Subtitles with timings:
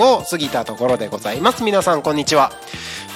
[0.00, 1.64] を過ぎたところでございます。
[1.64, 2.52] 皆さんこんにちは。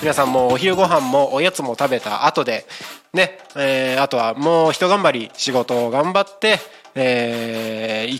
[0.03, 2.67] 皆さんもお昼ご飯もおやつも食べた後で
[3.13, 6.59] ね、えー、あとはもう一頑張り仕事を頑張って、
[6.95, 8.17] えー、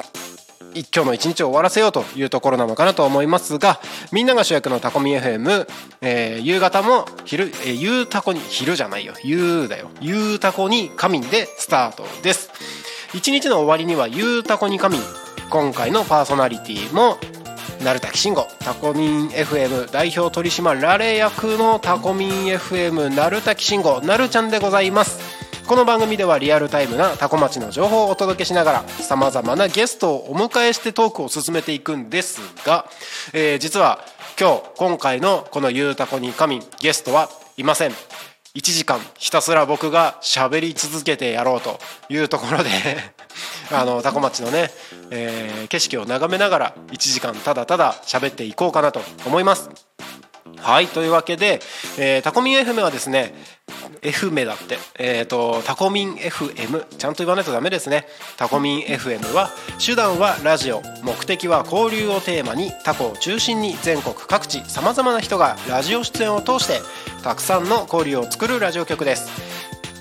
[0.75, 3.81] 今日の一日を終わらせようというところなのかなと思いますが
[4.13, 5.67] みんなが主役のタコミ FM、
[6.03, 9.15] えー、夕方も昼、えー、ゆうたこに昼じゃないよ。
[9.25, 9.91] ゆうだよ。
[10.01, 12.51] ゆうたこに仮眠でスタートです。
[13.15, 15.03] 一日の終わりにはゆうたこに仮眠。
[15.51, 17.19] 今回のパーソナリティも
[17.83, 25.19] 鳴滝慎吾タコミン FM 代表取締られ役のタコミン FM 鳴滝慎吾なるちゃんでございます。
[25.67, 32.87] この番組ではリアルタイムなタコ町の情報をお届けしながらさまざまなゲストをお迎えしてトークを進めていくんですが、
[33.33, 34.01] えー、実は
[34.39, 37.93] 今日今回のこの「ゆうたこに神」ゲストはいません。
[37.93, 41.79] 1時間ひたすら僕が喋り続けてやろうと
[42.09, 42.71] いうところで
[43.73, 44.71] あのタコ町のね、
[45.11, 49.71] えー、景色を眺めながら1時間ただただ喋っていこうかなと思います。
[50.57, 51.61] はいというわけで、
[51.99, 53.35] えー、タコミン FM はですね
[54.03, 58.07] F 名だって、えーと、タコミン FM ちゃんと言わないとダメですね
[58.37, 59.51] タコミン FM は
[59.85, 66.81] 手段はラジオ目的は交流をテーマにタコを中心に全国各地さまざまな人がラジオ出演を通して
[67.23, 69.29] たくさんの交流を作るラジオ局です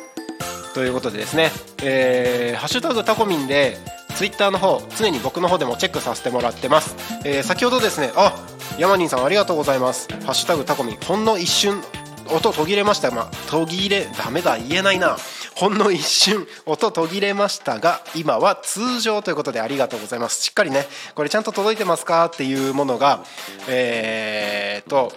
[0.75, 1.51] ということでですね、
[1.83, 3.77] えー、ハッシュタグタコミンで
[4.19, 8.35] ツイッターの方常に僕の方でもチェックさせてもらってます、えー、先ほどですねあ
[8.77, 10.09] ヤマニンさんありがとうございます。
[10.25, 11.81] ハッシュタグタコミンほんの一瞬
[12.29, 15.17] 音途切れましたまあ途切れダメだ言えないな。
[15.55, 20.43] ほんの一瞬音途切れましたが今は通常ということでありがとうございます。
[20.43, 20.85] しっかりね
[21.15, 23.23] これちゃんと届いてますかっていうものが
[23.69, 25.13] えー、と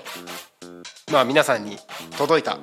[1.11, 1.77] まあ皆さんに
[2.19, 2.59] 届いたっ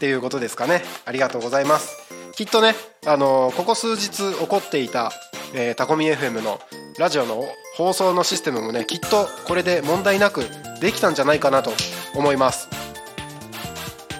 [0.00, 0.82] ていうことですかね。
[1.06, 1.96] ありがとうございます。
[2.34, 2.74] きっとね
[3.06, 5.10] あのここ数日起こっていた、
[5.54, 6.60] えー、タコミ FM の
[6.98, 7.44] ラジオの
[7.76, 10.42] 放送のシステムもねきっとこれで問題なく
[10.80, 11.70] できたんじゃないかなと
[12.14, 12.68] 思います。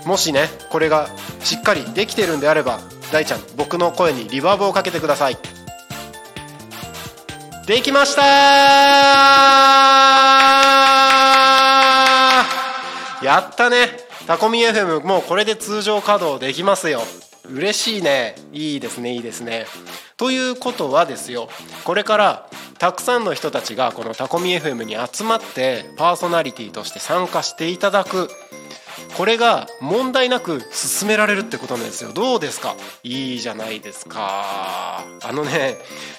[0.07, 1.09] もしねこれが
[1.41, 2.81] しっかりできてるんであれば
[3.13, 5.37] 大ちゃん僕の声にリバーブをかけてください。
[7.67, 8.23] できました!
[13.23, 13.89] やったね!
[14.27, 17.03] タコミ FM もうこれで通常稼働できますよ。
[17.51, 18.37] 嬉しいね。
[18.53, 19.67] いいですねいいですね。
[20.19, 21.49] ということはですよ
[21.85, 28.29] これからたくさんの人たちがこのタコミ FM に集まってパーソナリティとして参加していただく。
[29.17, 32.13] これが問題なく進められるってことなんですよ。
[32.13, 32.77] どうですか？
[33.03, 35.03] いいじゃないですか。
[35.25, 35.77] あのね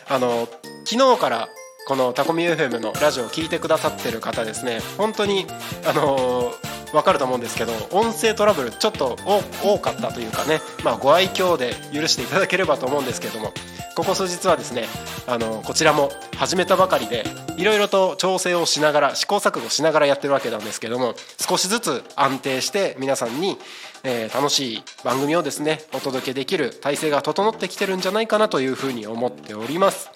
[0.10, 0.50] あの
[0.86, 1.48] 昨日から
[1.88, 4.80] このタコミ FM のラジオを聴いてくださってる方ですね。
[4.98, 5.46] 本当に
[5.86, 6.52] あの
[6.92, 9.18] 分かると思うんですけど音声トラブルちょっと
[9.64, 13.54] 多かったというかね、まあ、ご愛嬌で許していただければと思うんですけども。
[14.00, 14.86] ここ数日はですね
[15.28, 17.26] あのこちらも始めたばかりで
[17.58, 23.58] いろいろと調整をしながら試行錯誤しながらやってるわけなんですけども少しずつ安定して皆さんに、
[24.06, 30.10] えー、楽しい番組をですねお届けできる体制が整ってきてるんじゃないかなというふうに思っております。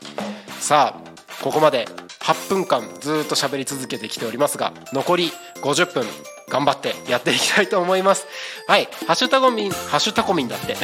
[0.61, 1.85] さあここまで
[2.21, 6.05] 8分間ずっと喋り続けてきておりますが残り50分
[6.47, 8.27] 頑張ってやっていきたいと思います。
[8.65, 10.77] はいハッシュタゴミンハッシュタコミンだって。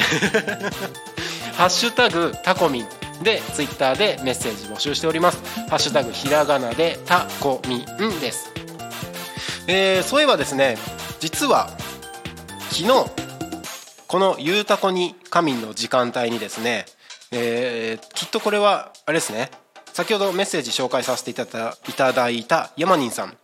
[1.59, 2.87] ハッシュタグタコミン
[3.21, 5.43] でツイッターでメッセージ募集しております。
[5.69, 8.53] ハッシュタグひらがなでタコミンです。
[9.67, 10.77] えー、そういえばですね
[11.19, 11.69] 実は
[12.69, 12.87] 昨日
[14.07, 16.85] このゆうたこに仮眠の時間帯にですね、
[17.33, 19.51] えー、きっとこれはあれですね
[19.91, 23.37] 先ほどメッセージ紹介させていただいたヤマニンさん。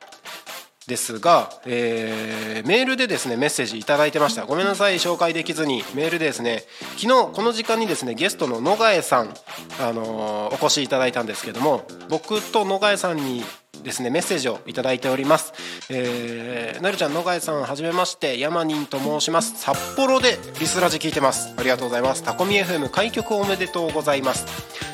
[0.87, 4.45] ですが、えー、メールでですねメッセージ頂いてました。
[4.45, 4.95] ごめんなさい。
[4.95, 5.83] 紹介できずに。
[5.95, 6.63] メールでですね
[6.97, 9.33] 昨日この時間にですねゲストの野賀さん、
[9.79, 13.43] あのー、お越しいただいたんですけども僕と野賀さんに
[13.83, 15.53] ですねメッセージをいただいております、
[15.89, 18.39] えー、なるちゃん野賀さんはじめまして。
[18.39, 19.59] ヤマニンと申します。
[19.59, 21.53] 札幌でリスラジ聞いてます。
[21.57, 22.23] ありがとうございます。
[22.23, 24.45] タコミ FM 開局おめでとうございます。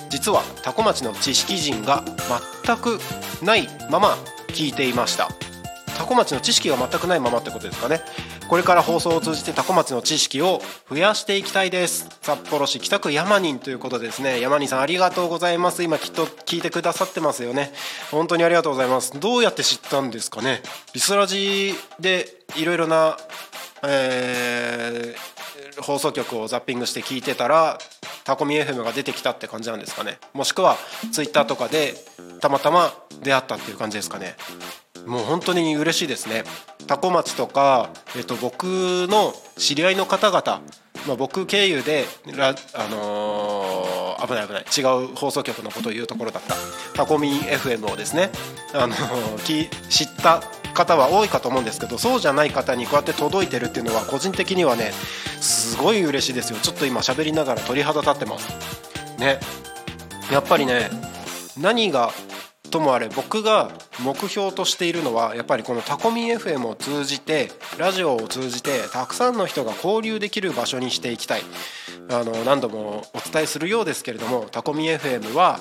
[0.09, 2.03] 実は多古町の知識人が
[2.65, 2.99] 全く
[3.43, 4.17] ないまま
[4.49, 5.50] 聞いていました。
[6.01, 8.01] 多古町の知識が全くないままってことですかね。
[8.47, 10.59] これから放送を通じて多古町の知識を
[10.89, 12.09] 増やしていきたいです。
[12.23, 14.41] 札幌市北区山人ということでですね。
[14.41, 15.83] 山人さんありがとうございます。
[15.83, 17.71] 今きっと聞いてくださってますよね。
[18.09, 19.19] 本当にありがとうございます。
[19.19, 20.63] どうやって知ったんですかね。
[20.95, 22.25] リスラジで
[22.55, 23.15] いろいろな
[23.83, 27.79] えー、放送局をザッピングして聞いてたら
[28.23, 30.19] タコミ FM が出てきたって感じなんですかね。
[30.33, 30.77] もしくは
[31.11, 31.93] ツイッターとかで
[32.39, 34.35] たまたま出会ったっていう感じですかね。
[35.05, 36.43] もう本当に嬉しいですね。
[36.87, 38.63] タコ町とか、えっと、僕
[39.09, 40.61] の知り合いの方々、
[41.07, 42.05] まあ、僕経由で
[42.35, 46.55] ラ、あのー、危ない危ない違う放送局のことを言うところだった
[46.93, 48.29] タコミ FM をですね、
[48.73, 50.41] あのー、知った
[50.73, 54.91] 方は多いかと思うんですけどそうじゃない方にこうやって届いてるっていうのは個人的にはね
[55.41, 56.59] すごい嬉しいですよ。
[56.61, 58.47] ちょっと今喋りながら鳥肌立ってます。
[59.17, 59.39] ね。
[60.31, 60.89] やっぱりね
[61.59, 62.11] 何が
[62.71, 63.69] ともあれ僕が
[64.03, 71.43] 目標としているのはやっぱりこのタコミ FM を通じてラジオを通じてたくさんの人が交流できる場所にしていきたい。
[72.09, 75.59] あの何度もお伝えするようですけれどもタコミ FM は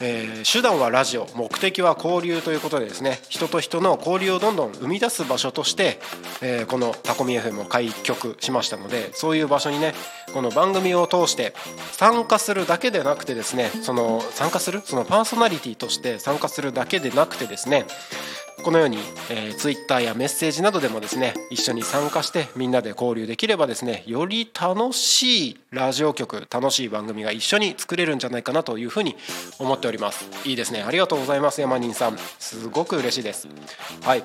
[0.00, 5.98] えー、手段はラジオ目的は交流ということでですね人と人の交流をどんどん生み出す場所として、
[6.42, 9.94] えー、このタコミ FM を開局しましたのでそういう場所にね
[10.32, 11.54] この番組を通して
[11.92, 14.82] 参加するだけでなくてですねその参加する？
[14.84, 17.86] そのパーソナリティとして参加するだけでなくてですね
[18.64, 18.96] このように、
[19.30, 29.16] えー、Twitter やメッセージなどでもですね一緒に参加してみんなで交流できればですねより楽しいラジオ局楽しい番組が一緒に作れるんじゃないかなというふうに
[29.58, 30.30] 思っております。
[30.48, 30.82] いいですね。
[30.82, 32.16] ありがとうございます山人さん。
[32.38, 33.48] すごく嬉しいです。
[34.02, 34.24] はい。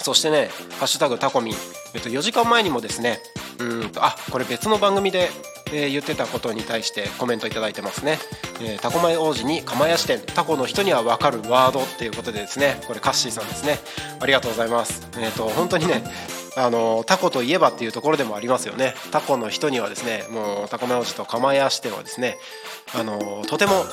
[0.00, 1.54] そしてね「ハッシュタグタコミン」
[1.94, 3.18] えっと4時間前にもですね
[3.58, 5.30] うんとあこれ別の番組で
[5.72, 8.18] え、言ってたことに対してコメント頂いてますね、
[8.62, 13.78] え、タコ米王子に釜屋支店タコの人には分かるワードっていうことでですねこれカッシーさんですね。
[14.20, 15.08] ありがとうございます。
[15.18, 16.02] えっ、ー、と本当にね
[16.56, 18.94] あのタコといえばっていうところでもありますよね。
[19.10, 22.38] タコの人にはですねもうタコ米王子と釜屋支店はですね
[22.94, 23.84] あのとても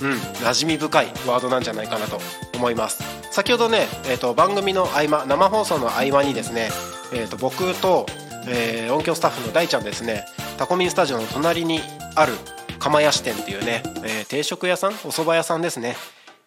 [0.00, 2.20] うん馴染み深いワードなんじゃないかなと
[2.54, 3.02] 思います。
[3.30, 6.68] 先ほどね、えーと、番組の合間生放送の合間にですね、
[7.14, 8.06] えーと僕と
[8.46, 10.24] えー、音響スタッフの大ちゃんですね
[10.58, 11.80] タコミンスタジオの隣に
[12.14, 12.34] ある
[12.78, 15.96] 釜屋支店っていうね、えー、定食屋さんお蕎麦屋さんですね。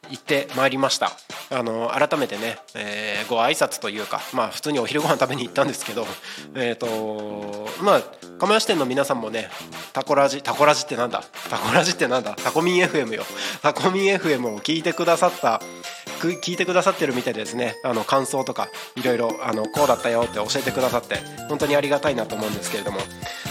[0.09, 1.11] 行ってまいりました。
[1.51, 6.05] あの改めてね、えー、ご挨拶というかまあ普通にお昼ご飯食べに行ったんですけど
[6.55, 8.01] えっ、ー、とまあ
[8.39, 9.49] 釜屋支店の皆さんもね
[9.93, 11.23] タコラジタコラジってなんだ？
[11.49, 12.35] タコラジってなんだ？
[12.35, 13.25] タコミン FM よ。
[13.61, 15.61] タコミン FM を聞いてくださった
[16.05, 17.75] 聞いてくださってるみたいですね。
[17.83, 21.17] あの感想とかいろいろあのこうだったよって教えてくださって
[21.49, 22.99] 本当にありがたいなと思うんですけれども、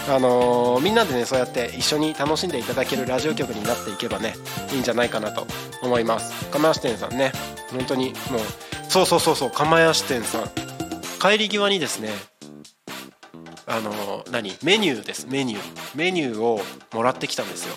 [0.09, 4.33] あのー、みんなでねそうやって一緒に楽しんでいただけるラジオ局になっていけばね
[4.73, 5.47] いいんじゃないかなと
[5.81, 6.49] 思います。
[6.51, 7.31] 釜屋支店さんね
[7.71, 8.41] 本当にもう
[8.89, 10.49] そうそうそうそう釜屋支店さん。
[11.19, 12.09] 帰り際にですね
[13.67, 14.55] あの何？
[14.63, 15.27] メニューです。
[15.27, 15.97] メニュー。
[15.97, 16.61] メニューを
[16.93, 17.75] もらってきたんですよ。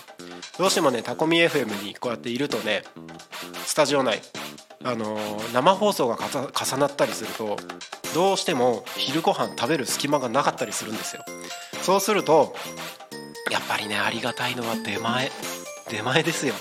[0.57, 2.83] どうしてもねタコミ FM にこうやっているとね
[3.65, 4.21] スタジオ内
[4.83, 5.17] あの
[5.53, 7.57] 生放送が重なったりすると
[8.13, 11.23] どうしても昼ご飯食べる隙間がなかったりするんですよ。
[11.81, 12.55] そうすると
[13.51, 15.31] やっぱりねありがたいのは出前
[15.89, 16.53] 出前ですよ。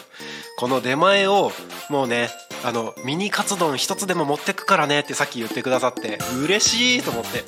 [0.59, 1.53] この出前を
[1.89, 2.31] もうね
[2.65, 7.45] あのミニカツ丼一つでも持ってくからねってさっき言ってくださって嬉しいと思って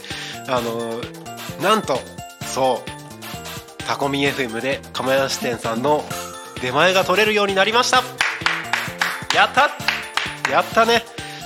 [0.49, 1.00] あの
[1.61, 1.99] なんと
[2.47, 6.05] そうタコミ FM で釜屋支店さんの
[6.62, 8.02] 出前が取れるようになりました。
[9.35, 9.71] やった！
[10.50, 11.02] やったね！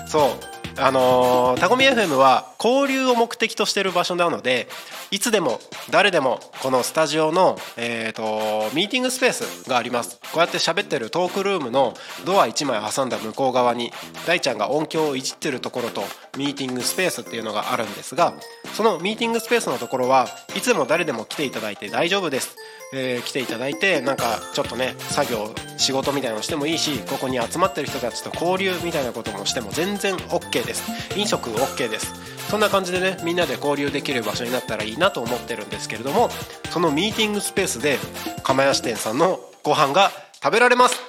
[0.06, 0.36] そ
[0.76, 4.68] うあの、タコミ FM は交流を目的としてる場所なので
[5.14, 5.60] いつでも
[5.92, 10.18] 誰でもこのスタジオの、えーと、ミーティングスペースがあります。
[10.32, 11.94] こうやって喋ってるトークルームの
[12.26, 13.92] ドア1枚挟んだ向こう側に
[14.26, 16.02] 大ちゃんが音響をいじってるところと
[16.36, 18.34] ミーティングスペースっていうのがあるんですが
[18.72, 22.56] そのミーティングスペースのところはいつでも誰でも来ていただいて大丈夫です。
[22.92, 30.82] えー、来ていただいてなんかちょっとね作業仕事みたいなのしてもいいしここに集まってる人たちと交流みたいなこともしても全然 OK です。
[31.16, 32.33] 飲食 OK です。
[32.48, 36.28] そんな感じでねみんなで交流できる場所になったらいいなと思ってるんですけれども
[36.70, 37.98] そのミーティングスペースで
[38.42, 40.10] 釜屋支店さんのご飯が
[40.42, 41.00] 食べられます。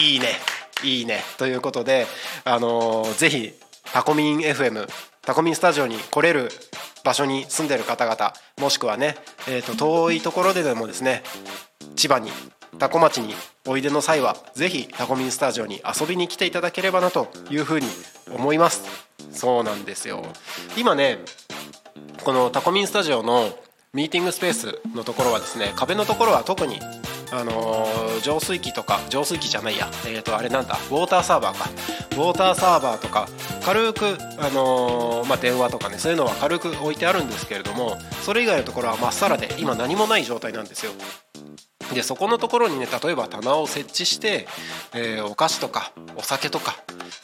[0.00, 0.26] いいね。
[0.82, 1.20] いいね。
[1.38, 2.06] ということで
[2.44, 3.52] あのー、ぜひ
[3.92, 4.88] タコミン FM
[5.22, 6.50] タコミンスタジオに来れる
[7.04, 9.16] 場所に住んでる方々もしくはね、
[9.48, 11.22] えー、と遠いところででもですね
[11.96, 12.30] 千葉に
[12.78, 13.34] タコ町に
[13.66, 17.86] おいでの際はぜひタコミンスタジオに遊びに来ていただければなというふうに
[18.34, 18.82] 思います。
[19.30, 20.24] そうなんですよ。
[20.76, 21.18] 今ね
[22.24, 23.50] このタコミンスタジオの
[23.92, 26.80] ミーティングスペースのところはですね壁のところは特に
[27.32, 31.70] あのー、浄水器とか浄水器じゃないやえっ、ー、とあれなんだウォーターサーバーか。
[32.14, 33.28] ウォーターサーバーとか
[33.64, 40.92] 軽く、あのー、まあ、電話とかねそういうのは軽く置いてあるんですけれどもそれ以外のところはまっさらで今何もない状態なんですよ。
[41.92, 44.46] でそこのところにね例えば棚を設置して、
[44.94, 46.76] えー、お菓子とかお酒とか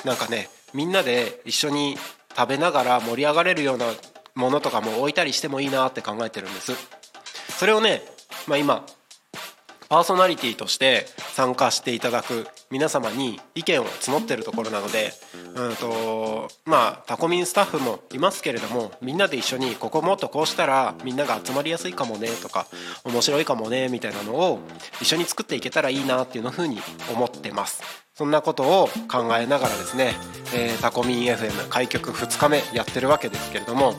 [0.05, 1.97] なんかねみんなで一緒に
[2.37, 3.87] 食べながら盛り上がれるような
[4.35, 6.73] ものとかも置いたりしてもいいなって考えてるんです。
[7.59, 8.03] それをね、
[8.47, 8.87] まあ、今
[9.89, 15.13] パーソナリティとして参加していただく皆様に意見を募ってるところなので、
[15.57, 22.67] うんとまあ、タコミンスタッフもいますけれどもみんなで一緒にここもっとこうしたらみんなが集まりやすいかもねとか
[23.05, 24.61] 面白いかもねみたいなのを
[25.01, 26.79] 一緒に作っていけたらいいなっていうのふうに
[27.13, 27.83] 思ってます。
[28.15, 30.13] そんなことを考えながらですね、
[30.55, 33.95] えー、タコミン FM 開局2日目やってるわけですけれども、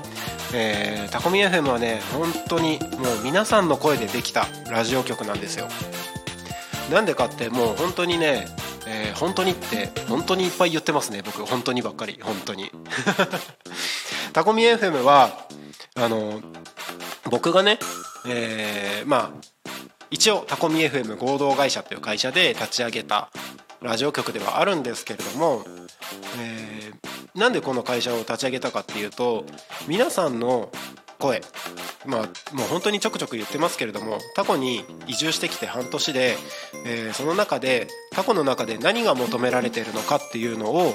[0.54, 5.68] えー、タコミン FM はね本当にもう皆さんの声でできたラジオ局なんですよ
[6.92, 8.48] なんでかってもう本当にね、
[8.86, 11.46] えー、本当にって本当にいっぱい言ってますね僕。
[11.46, 12.20] 本当にばっかり。
[12.22, 12.70] 本当に。
[14.34, 15.46] タコミ FM は
[15.96, 16.42] あの
[17.30, 17.80] 僕がね、
[18.28, 19.48] えー、まあ
[20.10, 23.30] 一応タコミ FM 合同会社という会社で立ち上げた
[23.82, 25.64] ラジオ局ではあるんですけれども、
[26.40, 29.46] えー、なんでこの会社を立ち上げたかっていうと
[29.88, 30.70] 皆さんの
[31.22, 31.42] 声
[32.06, 36.36] まあもう本当にちょくちょく言ってますけれどもタコに移住してきて半年で、
[36.86, 40.94] えー、その中でタコの中で何が求められてるのかっていうのを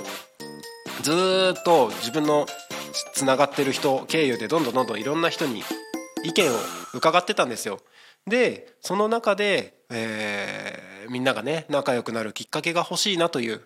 [1.03, 2.47] ずっと自分の
[3.15, 5.63] つながってる人経由でどんどんどんどんいろんな人に
[6.25, 6.57] 意見を
[6.95, 7.81] 伺ってたんですよ。
[8.27, 13.61] でその中で、えー、みんながね仲良くなるきっかけが欲しいなという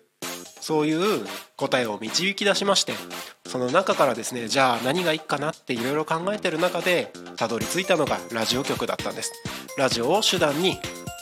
[0.61, 1.25] そういう
[1.57, 2.93] 答えを導き出しまして
[3.47, 9.33] その中からですねじゃあ何がいいかなっていろいろ考えてる中でたどり着いたのがラジオ局だったんです。
[9.77, 10.79] ラジオを手段に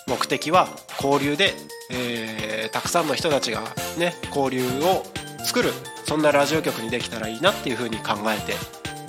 [0.08, 0.67] 目的は
[1.01, 1.53] 交流で、
[1.91, 3.62] えー、たくさんの人たちが
[3.98, 5.03] ね交流を
[5.46, 5.72] 作る
[6.05, 8.53] そんなラジオ局にできたらいいなっていうふうに考えて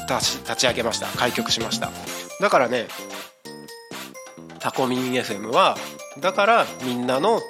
[0.09, 1.07] 立ち上げました。
[1.19, 1.91] 開局しました。
[2.41, 2.87] だからね
[4.61, 5.77] タコミン FM は
[6.21, 7.41] だからみんなの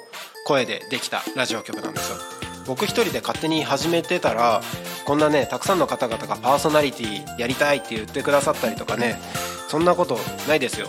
[0.47, 2.30] 声でできたラジオ局なんですよ。
[2.65, 4.61] 僕一人で勝手に始めてたら
[5.05, 9.19] こんなねたくさんの方々がパーソナリティやりたいって言ってくださったりとかね
[9.67, 10.87] そんなことないですよ。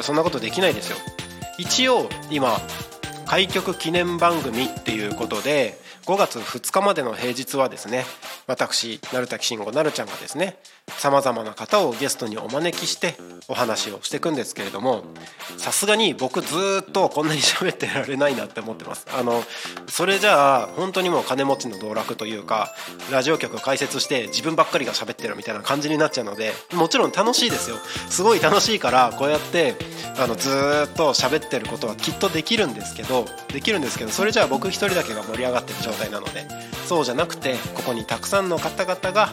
[0.00, 0.96] そんなことできないですよ。
[1.58, 2.56] 一応今
[3.26, 8.04] 開局記念番組っていうことで5月2日までの平日はですね
[8.46, 10.58] 私鳴滝慎吾なるちゃんがですね
[10.88, 13.14] さまざまな方をゲストにお招きして
[13.48, 15.04] お話をしていくんですけれども
[15.56, 19.06] さすがに僕ずっとこんなに喋ってられないなって思ってます。
[19.12, 19.42] あの
[19.88, 22.74] それじゃあ本当にもう金持ちの道楽というか
[23.10, 27.76] ラジオ局開設して自分ばっかりが喋ってるみたいな感じになっちゃうのでもちろん楽しいですよ。
[28.08, 29.74] すごい楽しいからこうやって
[30.18, 36.46] あのずっと喋ってることはきっとできるんですけどできるんですけどそれじゃあ僕一人だけが盛り上がってる状態なので
[36.86, 39.28] そうじゃなくてここにたくさんさんの方々が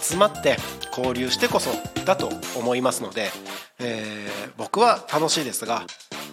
[0.00, 0.56] 集まって
[0.96, 1.68] 交流してこそ
[2.06, 3.28] だと思いますので、
[3.78, 5.82] えー、僕は楽しいですが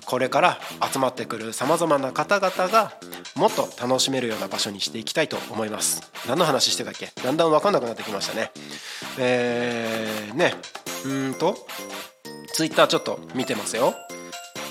[0.05, 0.57] これから
[0.93, 2.93] 集まってくるさまざまな方々が
[3.35, 6.09] もっと楽しめるような場所にしていきたいと思います。
[6.25, 7.11] 何の話してたっけ？
[7.21, 8.51] だんだん分かんなくなってきましたね。
[9.19, 10.53] えー、ね。
[11.05, 11.57] うんと
[12.53, 13.93] ツイッターちょっと見てますよ。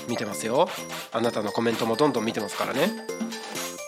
[0.09, 0.67] 見てますよ。
[1.11, 2.89] あなたのコメントもどんどん見てますからね。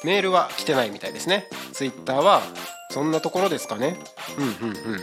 [0.04, 1.48] メールは来てないみたいですね。
[1.74, 2.44] ツイッターは
[2.90, 3.98] そんなところですかね。
[4.38, 4.98] うんうんうん。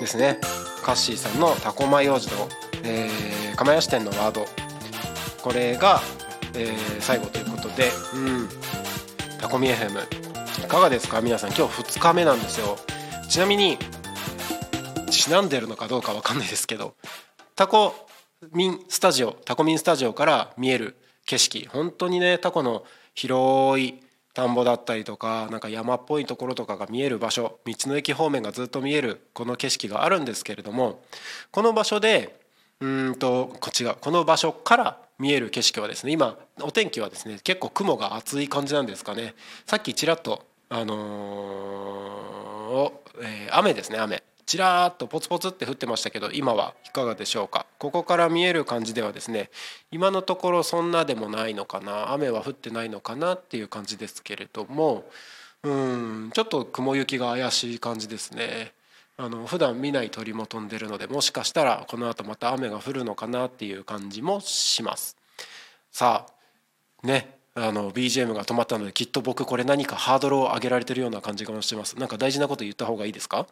[0.00, 0.38] ですね。
[0.82, 2.48] カッシーさんのタコマ用事と、
[2.82, 4.46] えー、釜屋支店のワード。
[5.42, 6.00] これが、
[6.54, 7.90] えー、最後ということで。
[8.14, 8.48] うん。
[9.40, 10.02] タコミ FM
[10.64, 11.20] いかがですか？
[11.20, 12.78] 皆さん今日2日目なんですよ。
[13.28, 13.78] ちなみに
[15.10, 16.94] ちなんでるのかどうかわかんないですけど。
[17.54, 17.94] タコ
[18.52, 21.68] ミンスタジオタコミンスタジオから見える景色。
[21.68, 24.00] 本当にねタコの広い
[24.34, 31.00] 田んぼだったりとかなんか山っぽいところとかが見える場所道の駅方面がずっと見えるこの景色があるんですけれども
[31.52, 32.38] この場所で
[32.80, 39.34] うんとこっちがこの場所から見える景色はですね今お天気はですね結構雲が厚い感じなんですかね。
[39.66, 44.22] さっきちらっとあのーえー、雨ですね雨。
[44.46, 47.66] ちらっとポツポツって降ってましたけど今はいかがでしょうか？
[47.78, 49.50] ここから見える感じではですね
[49.90, 55.04] 今のところそんなでもないのかな雨は降ってないのかなっていう感じですけれども
[55.62, 58.72] うんちょっと雲行きが怪しい感じですね。
[59.16, 65.16] あの普段見ない鳥も飛んでるのでもしかしたらこの後また雨が降るのかなっていう感じもします。
[65.92, 71.96] さあねあの BGM が止まったのできっと僕これ何かハードルを上げられてるような感じがしてます。
[71.98, 73.46] なんか大事なこと言った方がいいですか？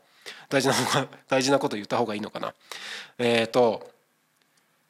[0.48, 0.74] 大事な
[1.28, 2.52] 大事なこと言った方がいいのかな？
[3.18, 3.88] えっ、ー、と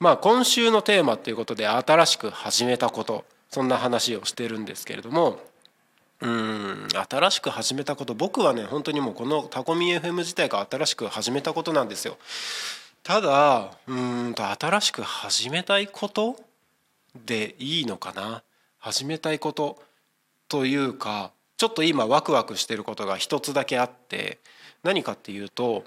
[0.01, 5.39] まあ今週のテーマっていうことで新しく始めたことそんな話をしてるんですけれども
[6.21, 12.17] うん新しく始めたこと僕はね本当にもうこのタコミ FM 自体が新しく始めたことなんですよ。
[13.03, 16.37] ただうんと新しく始めたいこと
[17.15, 18.43] でいいのかな？
[18.83, 19.81] 始めたいこと
[20.49, 24.41] というかちょっと今ワクワクしてることが一つだけあって
[24.83, 25.85] 何かっていうと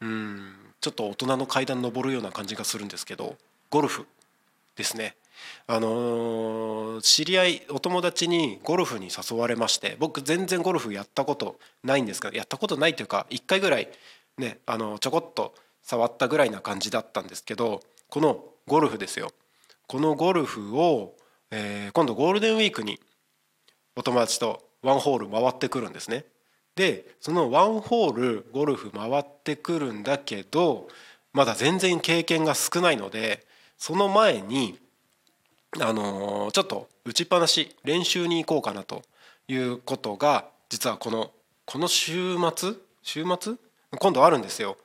[0.00, 3.36] うんちょっと大人の階段登るような感じがするんですけど
[3.68, 4.06] ゴルフ
[4.76, 5.14] ですね。
[5.66, 13.88] あのー、知り合いお友達にゴルフに誘われまして僕全然ゴルフやったことないんですがやったことないというか1回ぐらい
[14.38, 19.30] ねあのちょこっと触ったぐらいな感じだったんですけどこのゴルフですよ
[19.86, 21.14] このゴルフを
[21.50, 23.00] えー、今度ゴールデンウィークに
[23.96, 26.24] お友達とワンホール回ってくるんですね。
[26.76, 30.88] でそのワンホールゴルフ回ってくるんだけど
[31.32, 33.44] まだ全然経験が少ないので
[33.76, 34.78] その前に
[35.80, 39.02] あのー、ちょっと打ちっぱなし練習に行こうかなと
[39.48, 41.32] いうことが実はこの
[41.64, 42.74] この週末？
[43.02, 43.54] 週末？
[43.98, 44.76] 今度あるんですよ。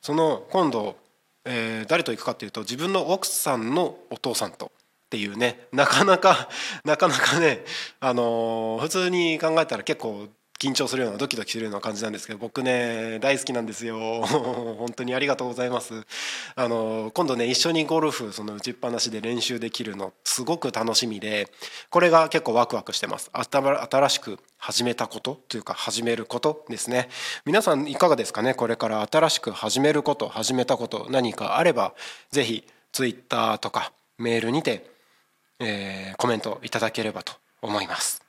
[0.00, 0.96] その今度、
[1.44, 4.72] えー、誰と行くかっていうと自分の奥さんのお父さんと
[5.12, 6.48] っていうねなかなか
[6.86, 7.66] なかなかね
[8.00, 10.26] あの普通に考えたら結構
[10.58, 13.98] 緊張するようなドキドキするような感じなんですけど僕ね大好きなんですよ。
[14.24, 16.06] 本当にありがとうございます。
[16.54, 21.48] あの今度ね一緒にゴルフその打ちっぱなしで練習できるのすごく楽しみで
[21.90, 23.30] これが結構ワクワクしてます。
[23.34, 27.10] 新しく始めたことというか始めることですね。
[27.44, 28.54] 皆さんいかがですかね？
[28.54, 31.92] これから新しく始めること始めたこと何かあれば
[32.30, 34.91] 是非 Twitter とかメールにて
[35.62, 38.22] えー、コメントいただければと思います。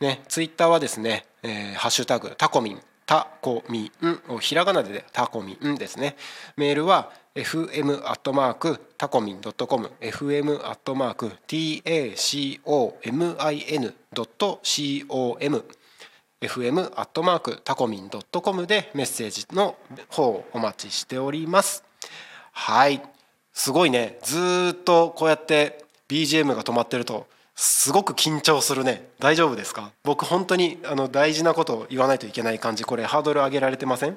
[0.00, 6.16] ね、ツイッターはですね、えー、ハッシュタグタコミンタコミンをひらがなでタコミンですね。
[6.56, 15.64] メールは fm アットマークタコミンドットコム fm アットマーク tacomin ドット com
[16.40, 19.76] fm アットマークタコミンドットコムでメッセージの
[20.08, 21.84] 方をお待ちしております。
[22.52, 23.02] はい、
[23.52, 24.18] すごいね。
[24.22, 29.08] ずっとこうやって BGM が止まってるとすごく緊張するね。
[29.20, 29.92] 大丈夫ですか？
[30.02, 32.84] 僕本当にあの大事なことを言わないといけない感じ。
[32.84, 34.16] これハードル上げられてません？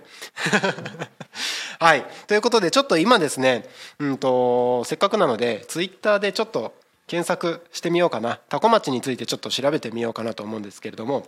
[1.79, 2.05] はい。
[2.25, 3.69] ということでちょっと今ですね
[3.99, 6.73] うんとせっかくなのでツイッターでちょっと
[7.05, 8.39] 検索してみようかな。
[8.49, 11.27] タコ町についてちょっと調べてみようかなと思うんですけれども、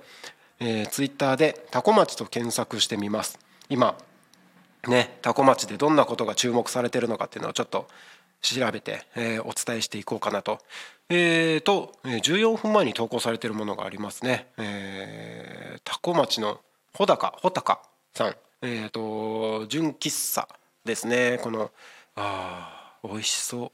[0.60, 3.38] えー、ツイッターでタコ町と検索してみます。
[3.69, 3.95] 今
[4.88, 7.88] ねタコ町でどんなことが注目されてるのかっていうのをちょっと
[8.41, 10.60] 調べて、えー、お伝えしていこうかなと。
[11.10, 14.47] えーと、14分前に投稿されているものがありますね。
[14.58, 16.62] えー、多古町の
[16.93, 17.82] 穂高穂高
[18.13, 20.47] さん、えーと純喫茶
[20.86, 21.39] ですね。
[21.41, 21.71] この
[22.15, 23.71] あ美味しそ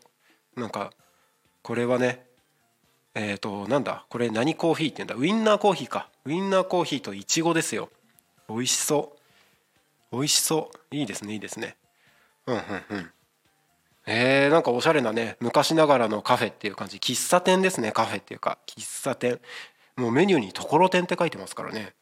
[0.56, 0.60] う。
[0.60, 0.92] なんか
[1.62, 2.26] これはね
[3.16, 4.06] えーとなんだ？
[4.10, 5.22] これ何コーヒーって言うんだ？
[5.22, 6.10] ウインナーコーヒーか。
[6.26, 7.90] ウインナーコーヒーとイチゴですよ。
[8.48, 9.14] 美味しそ
[10.12, 10.16] う。
[10.16, 10.96] 美味しそう。
[10.96, 11.76] いいですねいいですね。
[12.48, 13.12] うんうんうん。
[14.08, 16.98] えー、なんかおしゃれなね昔ながらのカフェっていう感じ。
[16.98, 18.58] 喫茶店ですねカフェっていうか。
[18.68, 19.40] 喫茶店。
[19.98, 21.94] もうメニューにところてんって書いてますからね。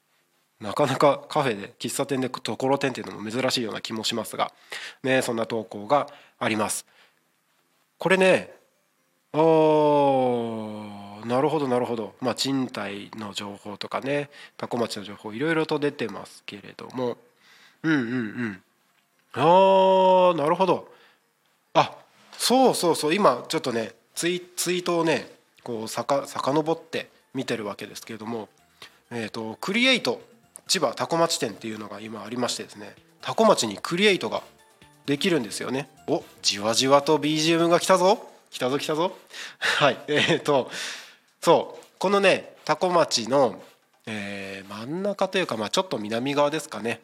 [0.59, 4.51] なかなかカフェで喫茶店でところてんっていうのも珍しいような気もしますが。
[5.03, 6.07] ねそんな投稿が
[6.39, 6.85] あります。
[7.97, 8.51] これね
[9.31, 9.37] あ
[11.25, 12.15] なるほどなるほど。
[12.19, 17.17] まあ賃貸の情報とかね多古町の情報いろいろと出てますけれども。
[17.83, 18.03] うんうんう
[18.45, 18.61] ん。
[19.33, 20.91] あーなるほど。
[21.73, 21.95] あ
[22.37, 23.13] そうそうそう。
[23.13, 25.31] 今ちょっとねツイツイートをね
[25.63, 28.49] こうさか遡って見てるわけですけれども
[29.11, 30.21] えっ、ー、とクリエイト
[30.67, 34.43] 千葉多古町店っていうのが今ありましてですね多古町にクリエイトが
[35.05, 35.89] できるんですよね。
[36.07, 38.29] おじわじわと BGM が来たぞ。
[38.51, 39.17] 来たぞ来たぞ。
[39.59, 40.69] はいえっ、ー、と
[41.41, 41.83] そう。
[41.97, 43.61] このね多古町の、
[44.05, 47.01] えー、真ん中というか、まあ、ちょっと南側ですかね。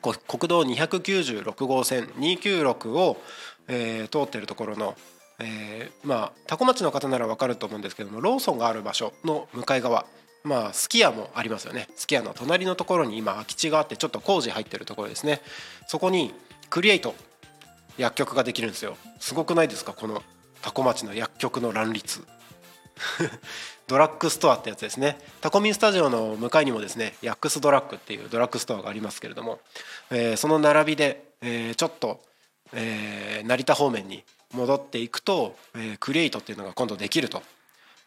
[0.00, 3.20] 国道296号線296を、
[3.68, 4.96] えー、通ってるところの、
[5.38, 10.06] えー、まあ多古町の方なら分かると思うんですけどもローソンがある場所の向かい側
[10.44, 11.88] まあすき家もありますよね。
[11.96, 15.40] すき家の隣のところに今空き地があってちょっと工事入ってるところですね。
[15.86, 16.32] そこに
[16.70, 17.14] クリエイト
[17.98, 18.96] 薬局ができるんですよ。
[19.18, 19.92] すごくないですか？
[19.92, 20.22] この
[20.62, 22.24] 多古町の薬局の乱立。
[23.86, 25.18] ドラッグストアってやつですね。
[25.40, 29.60] タコミンスタジオの向かいにもですねヤックスドラッグっていうドラッグストアがありますけれども、
[30.10, 32.20] えー、その並びで、えー、ちょっと、
[32.72, 37.42] えー、成田方面に戻っていくと、えー、クリエイトっていうのが今度できると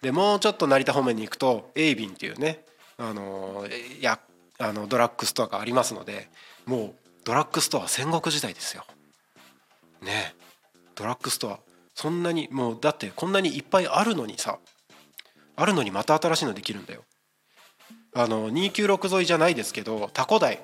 [0.02, 2.64] でもうちょっと成田方面に行くとエイビンっていうね
[2.98, 3.68] あの
[4.00, 4.20] や
[4.60, 6.30] あのドラッグストアがありますので
[6.66, 6.94] もう
[7.24, 8.86] ドラッグストア戦国時代ですよ。
[10.02, 10.36] ね
[10.96, 11.60] ドラッグストア
[11.94, 14.60] そんなにもうだってこんなにいっぱいあるのにさ
[15.56, 17.04] あるのにまた新しいのできるんだよ。
[18.14, 20.60] あの296沿いじゃないですけどタコ台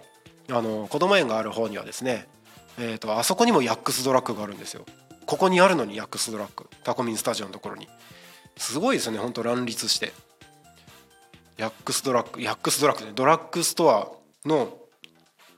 [0.50, 2.28] あの子供園がある方にはですね
[2.80, 4.86] えーと、あそこにもヤックスドラッグがあるんですよ。
[5.26, 6.70] ここにあるのにヤックスドラッグ。
[6.84, 7.88] タコミンスタジオのところに。
[8.56, 10.14] すごいですねほんと乱立して。
[11.58, 14.12] ヤックスドラッグヤックスドラッグねドラッグストア
[14.48, 14.78] の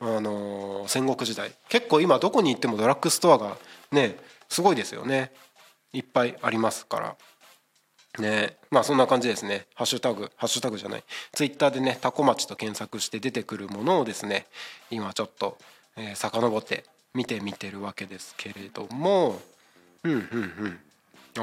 [0.02, 1.52] あのー、戦国時代。
[1.68, 3.58] 結構今どこに行ってもドラッグストアが
[3.92, 5.32] ねすごいですよね。
[5.92, 7.16] いっぱいありますから。
[8.18, 9.68] ねまあそんな感じですね。
[9.76, 11.04] ハッシュタグハッシュタグじゃない。
[11.34, 14.48] ツイッターでねタコ町と検索して出てくるものをですね
[14.90, 15.58] 今ちょっと、
[15.98, 19.42] えー、遡って見てみてるわけですけれども。
[20.04, 20.22] うんうんう
[20.68, 20.80] ん。
[21.38, 21.42] あ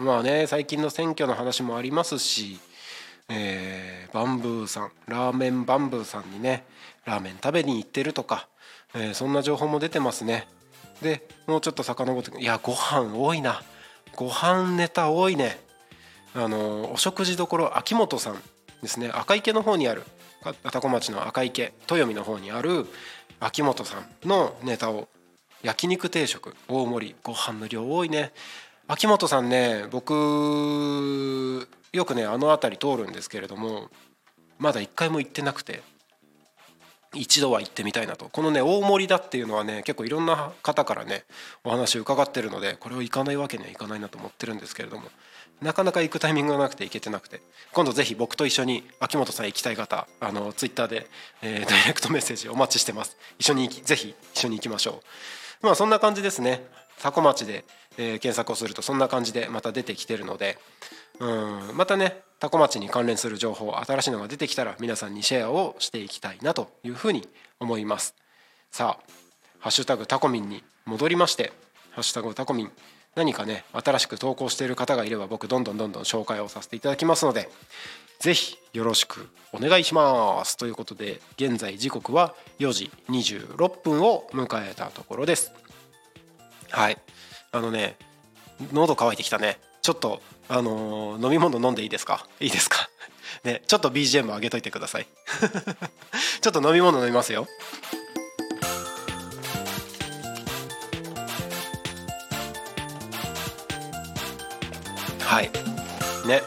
[0.00, 2.58] まあね最近の選挙の話もありますし
[3.28, 6.64] えー、バンブーさんラーメンバンブーさんにね
[7.06, 8.48] ラーメン食べに行ってるとか、
[8.94, 10.46] えー、そんな情報も出てますね。
[11.02, 13.62] でもうちょっと遡っていやご飯多いな。
[14.16, 15.58] ご飯ネタ多いね。
[16.34, 18.40] あのお食事処秋元さん
[18.82, 19.10] ですね。
[19.12, 20.02] 赤池の方にある。
[20.70, 22.86] 多古町の赤池豊見の方にある
[23.40, 25.08] 秋元さんのネタを
[25.62, 28.32] 焼肉定食大盛りご飯の量多いね。
[28.86, 33.88] 秋元さんね僕よくねあの辺り通るんですけれども
[34.58, 35.82] まだ一回も行ってなくて
[37.14, 38.28] 一度は行ってみたいなと。
[38.28, 41.24] このね大森だっていうのはね結構いろんな方からね
[41.62, 45.04] お話を伺ってるのでこれを行かないわけにはいかないなと思ってるんですけれども
[45.62, 47.40] なかなか行くタイミングがなくて行けてなくて。
[47.72, 51.08] 今度ぜひ僕と一緒に秋元さん行きたい方あのツイッターで、
[51.42, 53.16] えー、 ダイレクトメッセージお待ちしてます。
[53.38, 55.02] 一緒にぜひ一緒に行きましょ
[55.62, 55.66] う。
[55.66, 56.66] まあそんな感じですね。
[57.00, 57.64] 多古町で、
[57.96, 60.58] えー、検索をするとそんな感じでまた出てきてるので。
[61.20, 67.28] うんまたね多古町に関連する情報新しいのが出てきたら皆さんにシェアをしていきたいなというふうに
[67.60, 68.14] 思います。
[68.70, 69.12] さあ
[69.60, 71.52] 「ハッシュタグタコミン」に戻りまして
[71.92, 72.72] 「ハッシュタグタコミン」
[73.14, 77.48] 何かね新しく投稿している方がいれば僕どんどんどんどん紹介をさせていただきますので
[78.20, 80.56] ぜひよろしくお願いします。
[80.56, 85.52] ということで現在時刻は4時26分を迎えたところです。
[86.70, 86.98] はい。
[87.52, 87.96] あのね
[88.72, 89.58] 喉乾いてきたね。
[89.82, 92.26] ちょっとあのー、飲み物飲んでいいですか？
[92.40, 92.88] いいですか？
[93.44, 95.06] ねちょっと BGM 上げといてください。
[96.40, 97.46] ちょっと飲み物飲みますよ。
[106.26, 106.42] ね。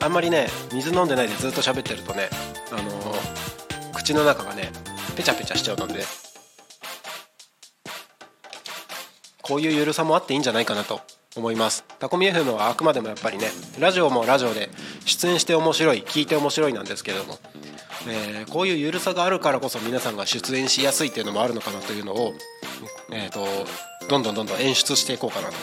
[0.00, 2.28] あんまりね水飲んでないでずっと喋ってるとね
[2.70, 4.70] あのー、口の中がね
[5.16, 6.04] ペチャペチャしちゃうので
[9.42, 11.00] こういうゆるさもあっていいんじゃないかなと
[11.36, 11.84] 思います。
[11.98, 13.46] タコミ FM はあくまでもやっぱりね
[13.78, 14.70] ラジオもラジオで
[15.04, 17.38] 出演して面白い聞いて面白いなんですけれども、
[18.08, 22.32] えー、こういう緩さがあるからこそ皆さんが出演しやすいっていうのもあるのかなというのを、
[23.12, 23.46] えーと、
[24.08, 25.54] どんどんどんどん演出していこうかなと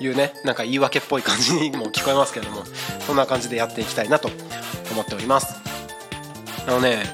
[0.00, 2.62] いうねなんか言い訳っぽい感じにも聞こえますけども
[3.06, 4.28] そんな感じでやっていきたいなと
[4.92, 5.54] 思っております。
[6.66, 7.04] あのね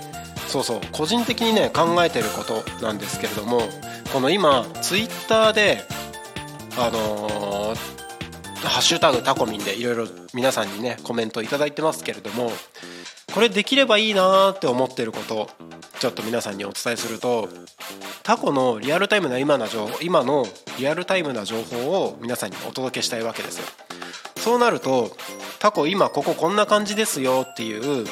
[0.49, 3.62] そうそう個人的にね考えてることなんですけれども
[4.12, 5.81] この今ツイッターで
[6.77, 8.03] あのー
[8.62, 12.53] ハッシュタグタコミンでいろいろ皆さんにねコメント頂いてますけれども
[13.35, 15.49] これできればいいなーって思ってること
[15.99, 17.49] ちょっと皆さんにお伝えすると
[18.23, 20.47] タコのリアルタイムな今の情報今の
[20.79, 23.64] リアルタイムな情報を皆さんにお届けしたいわけですよ。
[24.37, 25.16] そうなると
[25.61, 28.07] タコ今こここんな感じですよっていう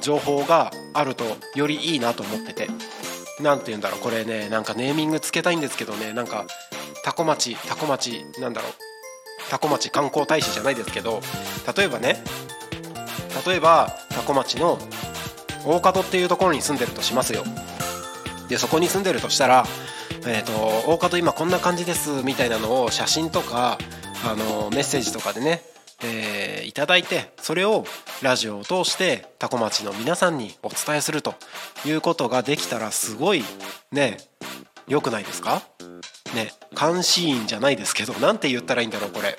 [0.00, 2.68] 情報があるとよりいいなと思ってて。
[3.42, 6.46] 何て言うんだろうこれねなんかネーミングつけたいんですけどねなんか
[7.04, 8.72] タコ町タコ町なんだろう
[9.50, 11.20] タコ町観光大使じゃないですけど
[11.74, 12.22] 例えばね
[13.46, 14.78] 例えばタコ町の
[15.64, 17.44] 大門っていうところに住んでるとしますよ。
[18.48, 19.64] でそこに住んでるとしたら
[20.26, 20.52] えーと、
[20.90, 23.78] 大門今こんな感じですみたいなのを写真とか
[24.22, 25.62] あのメッセージとかでね、
[26.04, 27.86] えー、いただいてそれを
[28.20, 31.34] ラジオを通してタコ町の皆さんにお伝えすると
[31.86, 33.42] いうことができたらすごい
[33.92, 34.18] ね
[34.88, 35.62] 良くないですか？
[36.34, 39.38] ね監視員じゃないですけど何て言ったらいいんだろうこれ。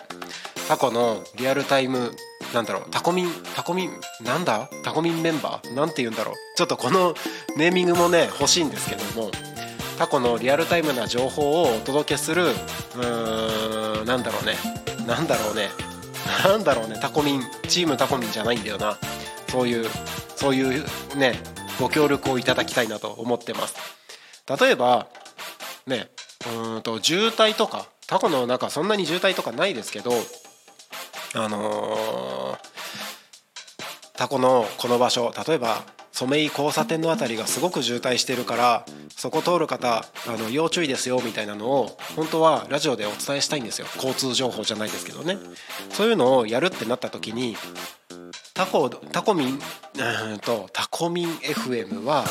[0.67, 2.12] タコのリアルタイム
[2.54, 2.89] なんだろう。
[2.89, 3.91] タコミンタコミン？
[4.24, 4.69] なんだ？
[4.84, 5.74] タコミンメンバー？
[5.76, 6.36] なんて言うんだろう。
[6.56, 7.13] ちょっとこの
[7.58, 9.32] ネーミングもね欲しいんですけども。
[9.97, 14.56] タコのリアルタイムな情報をお届けするうーんなんだろうね。
[15.06, 15.69] なんだろうね。
[16.43, 16.97] なんだろうね。
[17.00, 18.97] タコミンチームタコミンじゃないんだよな。
[19.50, 19.89] そういう
[20.36, 20.86] そういう
[21.17, 21.36] ね
[21.80, 23.76] ご協力をいただきたいなと思ってます。
[24.60, 25.08] 例えば
[25.86, 26.10] ね
[26.74, 27.86] うんと渋滞とか。
[28.08, 30.12] タコの中そんなに渋滞とかないですけど
[31.33, 32.57] あの、
[34.21, 43.87] タコのこの場所例えば染井交差点の辺りがすごく渋滞してるからそこ通る方あの要注意ですよみたいなのを本当はラジオでお伝えしたいんですよ。
[43.95, 45.37] 交通情報じゃないですけどね。
[45.89, 47.55] そういうのをやるってなった時に
[48.53, 49.59] タコタコミン
[50.31, 52.25] うんとタコミン FM は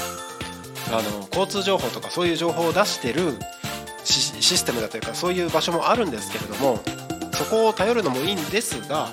[0.92, 3.36] あの交通情報とかそういう情報を出してる
[4.04, 6.78] システムだというかそういう場所もあるんですけれども
[7.40, 9.08] そこを頼るのもいいんですが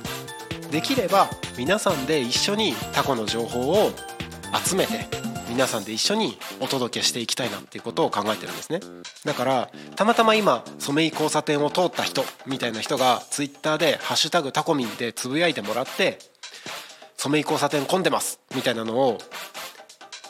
[0.69, 3.91] できれば皆さんで一緒にタコの情報を
[4.65, 5.05] 集めて
[5.47, 8.81] 皆さんで一緒にお届けしていきたいなっていうことを考えてるんですね。
[9.23, 16.19] だからたまたま今染井交差点を通った人みたいな人がツイッターで「ハッシュタグタコミン」でつぶやいてもらって
[17.15, 19.19] 染井交差点混んでますみたいなのを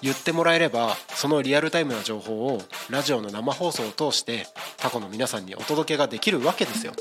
[0.03, 4.45] 言ってもらえればそのリアルタイムな情報をラジオの生放送を通して
[4.77, 6.93] タコの皆さんにお届けができるわけですよ。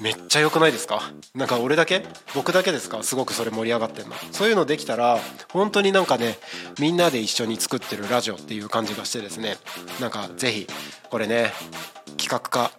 [0.00, 1.02] めっちゃ良くないですか？
[1.34, 2.04] なんか俺だけ？
[2.34, 3.02] 僕だけですか？
[3.02, 4.14] すごくそれ盛り上がってんの。
[4.32, 5.18] そういうのできたら
[5.52, 6.36] 本当になんかね
[6.80, 9.56] みんなで一緒に作ってるラジオっていう感じがしてですね。
[10.00, 10.66] なんか是非
[11.10, 11.52] これね
[12.16, 12.72] 企画化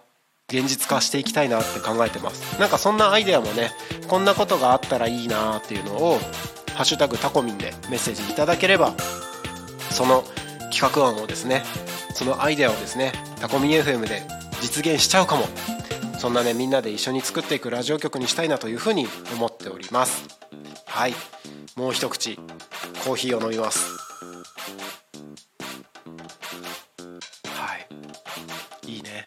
[0.48, 2.60] 現実化していきたいなって考えてます。
[2.60, 3.70] なんかそんなアイデアもね
[4.08, 6.18] こんなことがあったらいいなっていうのを
[6.76, 8.94] 「ハッシュタグタコミン」でメッセージいただければ
[9.90, 10.22] その
[10.70, 11.64] 企画案をですね
[12.14, 14.22] そのアイデアをですねタコミン FM で
[14.60, 15.46] 実現しちゃうかも。
[16.18, 20.26] そんなねみんなで一緒に作っていくラジオ局にしたいなというふうに思っております。
[20.86, 21.14] はい。
[21.76, 22.36] もう一口
[23.04, 23.96] コーヒーを飲みます。
[27.44, 27.76] は
[28.86, 28.90] い。
[28.92, 29.26] いいね。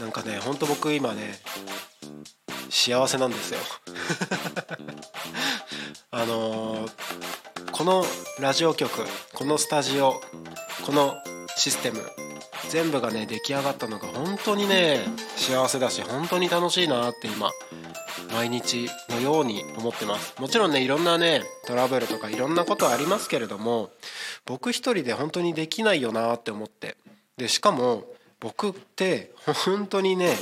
[0.00, 1.40] なんかねほんと僕今ね
[2.70, 3.58] 幸せなんですよ。
[6.12, 8.06] あのー、この
[8.38, 10.20] ラジオ局このスタジオ
[10.84, 11.16] この
[11.56, 12.00] システム。
[12.68, 15.00] 全部がね出来上がったのが本当にね
[15.36, 17.50] 幸せだし本当に楽しいなって今
[18.32, 20.40] 毎日のように思ってます。
[20.40, 23.90] もちろんねいろんなねトラブルとかいろんなことありますけれども
[24.46, 26.96] 僕一人で本当にできないよなって思って。
[27.36, 28.04] でしかも
[28.40, 29.32] 僕って
[29.64, 30.34] 本当にね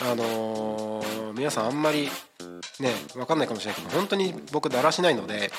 [0.00, 2.08] あのー、皆さんあんまり
[2.80, 5.50] ね分かんないかもしれないけど本当に僕だらしないので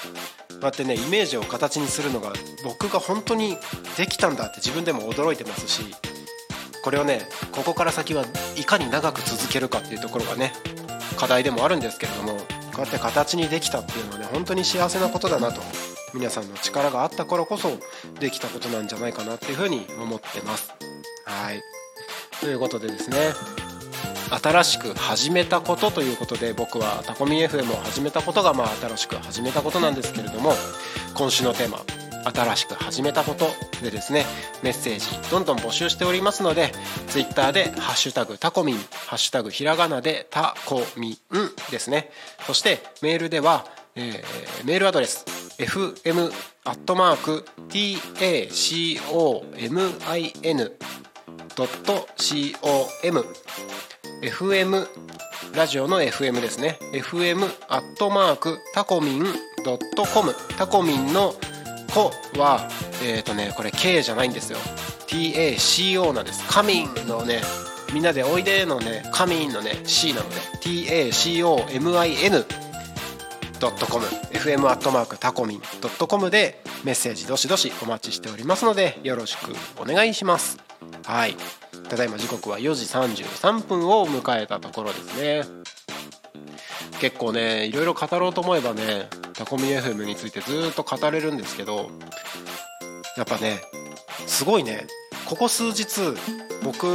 [0.62, 3.58] うやってねイメージを形にするのが僕が本当に
[3.98, 5.84] できたんだって自分でも驚いてますし
[6.84, 8.26] これをねここから先は
[8.58, 10.54] いかに長く続けるかっていうところがね
[11.18, 12.38] 課題でもあるんですけれども
[12.74, 15.62] こうやって形にできたっていうのはね本当に幸せなことだなと
[16.14, 17.70] 皆さんの力があったからこそ
[18.20, 20.74] できたことなんじゃないかなっていうふうに思ってます。
[21.26, 21.62] はい。
[22.40, 23.67] ということでですね。
[24.30, 30.54] 新しく始めたことということで僕はタコミ FM を始めたことがまあ新しく始めたことなんですけれども
[31.16, 31.80] 今週のテーマ
[32.32, 33.46] 新しく始めたこと
[33.82, 34.26] でですね
[34.64, 36.72] メッセージどんどん募集しておりますので
[37.08, 41.18] Twitter で「ハッシュタグタコミン」「ハッシュタグひらがな」で「タコミン」
[41.72, 42.12] ですね。
[42.46, 45.26] そしてメールでは、えー、メールアドレス
[45.58, 46.32] fm
[46.66, 47.98] アットマーク tacomin
[51.56, 52.08] ドット
[53.04, 53.26] com
[54.22, 54.88] FM
[55.56, 56.78] ラジオの FM ですね。
[56.94, 59.24] FM アットマークタコミン
[59.64, 60.34] ドットコム。
[60.58, 61.34] タコミンの
[61.94, 62.70] 「コ」は
[63.04, 64.58] えっ、ー、とねこれ K じゃないんですよ。
[65.08, 66.44] TACO なんです。
[66.48, 67.42] カミンのね
[67.94, 72.46] みんなでおいでのねカミンのね C なので TACOMIN
[73.60, 74.06] ドットコム。
[74.32, 80.67] FM アットマークタコミンドットコムでメッセージどしどしお待ちしておりますのでよろしくお願いします。
[81.06, 81.36] はい。
[81.90, 85.44] ただいま時刻は4時33分を迎えたところですね。
[87.00, 91.92] 結構ねいろいろ語ろうと思えばねタコミ FM についてずっと語れるんですけど
[93.16, 93.62] やっぱね
[94.26, 94.88] すごいね。
[95.28, 95.86] ここ数日
[96.64, 96.88] 僕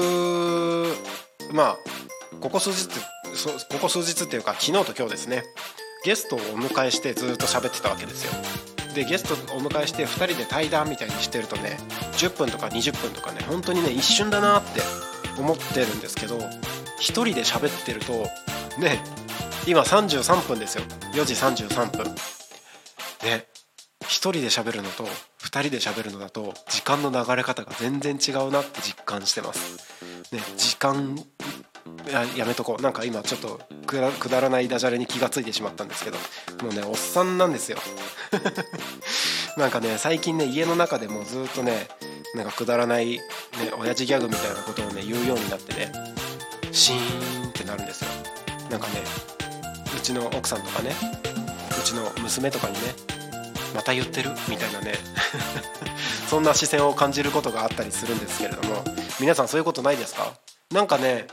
[1.53, 1.77] まあ
[2.41, 2.89] ここ数日
[3.71, 5.45] ここ数日っていうか昨日と今日ですね。
[6.05, 8.33] ゲストをお迎えしてずっと喋ってたわけですよ。
[8.95, 11.79] でゲストお迎えして2人で対談みたいにしてるとね
[12.13, 14.81] 10分とか20分とかね本当にね一瞬だなって
[15.39, 16.49] 思ってるんですけど1
[17.01, 18.13] 人で喋ってると
[18.81, 19.03] ね
[19.67, 20.85] 今33分ですよ。
[21.15, 22.15] 4時33分。
[23.25, 23.47] ね
[24.03, 29.95] 1人で喋るのと2人で喋るのだと時間の流れ方が全然違うなって実感してます。
[30.33, 31.17] ね時間
[32.11, 32.83] ややめとこう。
[32.83, 36.19] なんか今ちょっとくだらないダジャレに気がついてしまったんですけど。
[36.63, 37.79] もうねおっさんなんですよ。
[39.57, 41.89] なんかね最近ね家の中でもずっとね
[42.35, 43.21] なんかくだらない、ね、
[43.79, 45.93] 親父ギャグみたいなことをね言うようになってね
[46.73, 48.11] シーンってなるんですよ。
[48.71, 49.03] なんかね
[49.97, 50.95] うちの奥さんとかね
[51.79, 52.81] うちの娘とかにね
[53.75, 54.31] また言ってる？
[54.49, 54.95] みたいなね。
[56.29, 58.83] そんな視線を感じることがあったりするんですけれども。
[59.21, 60.33] 皆さんそういうことないですか？
[60.71, 61.27] なんかね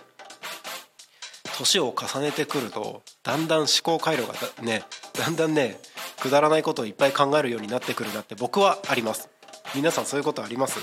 [1.59, 5.77] 年を重ねてくるとだんだん思考回路がねだんだんね
[6.21, 9.29] くだらないことをいっぱい考えるようになってくるなって僕はあります。
[9.75, 10.79] 皆さんそういうことあります？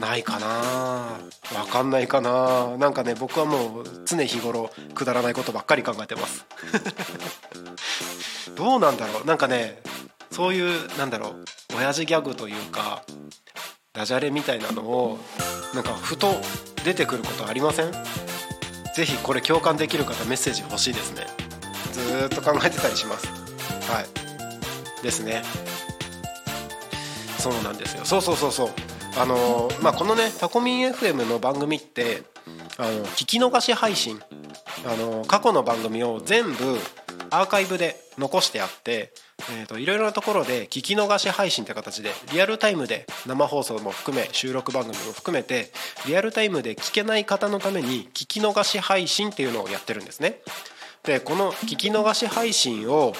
[0.00, 0.46] ないかな？
[1.58, 2.76] わかんないかな？
[2.78, 6.46] なんかね僕はもう常日頃くだらないことばっかり考えてます。
[8.56, 9.26] どうなんだろう？
[9.26, 9.82] なんかね
[10.32, 11.44] そういうなんだろう
[11.76, 13.02] 親父ギャグというか
[13.92, 15.18] ダジャレみたいなのを
[15.74, 16.34] なんかふと
[16.84, 17.92] 出てくることありません？
[18.98, 21.24] ぜひこれ共感できる方メッセージ欲しいですね。
[21.92, 23.28] ずっと考えてたりします。
[23.88, 25.02] はい。
[25.04, 25.44] ですね。
[27.38, 28.04] そうなんですよ。
[28.04, 28.68] そうそうそうそう。
[29.16, 32.24] あのまあこのねタコミン FM の番組って
[32.76, 34.20] あの聞き逃し配信。
[34.84, 36.76] あの過去の番組を全部
[37.30, 39.12] アーカイブで残してあって
[39.50, 45.70] えーと、いろいろなところで聞き逃し配信って形でリアルタイムで生放送も含め収録番組も含めて
[46.06, 50.40] リアルタイムで聞けない方のために聞き逃し配信っていうのをやってるんですね。
[51.08, 53.14] でこの聞き逃し配信を、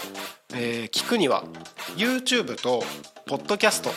[0.53, 1.42] えー、聞くには
[1.96, 2.83] YouTube と
[3.27, 3.88] ポッドキャスト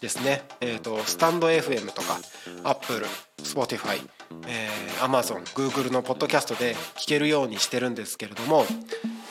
[0.00, 2.18] ですね、えーと、スタンド FM とか
[2.64, 3.06] Apple、
[3.40, 4.04] Spotify、
[4.48, 8.64] えー、Amazon、Google のポッドキャストで聞けるようにしてるんですけれども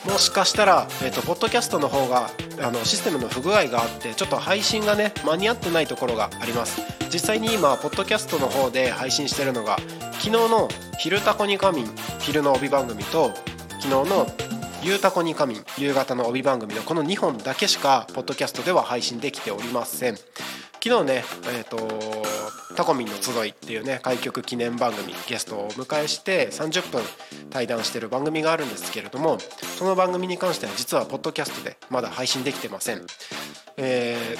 [0.06, 2.30] もしかしたら、えーと、ポッドキャストの方が
[2.62, 6.80] あのシステムの不具合があってちょっと配信がね間に合ってないところがあります。
[7.12, 9.78] 実際に今ポッドキャストの方で配信してるのが
[10.12, 10.68] 昨日の
[10.98, 11.90] 「昼タコに仮眠」
[12.20, 13.32] 昼の帯番組と
[13.80, 14.26] 昨日の
[14.82, 20.16] 「ゆうたこに神」夕方の帯番組のこの2本だけしかポッドキャストでは配信できておりません。
[20.82, 21.78] 昨日ねえっ、ー、と
[22.74, 27.02] タコミンの集いっていうね開局記念番組ゲストをお迎えして30分
[27.50, 29.38] 対談してる番組があるんですけれども
[29.78, 33.04] その番組に関しては実はポッドキャストでまだ配信できてません、
[33.78, 34.36] え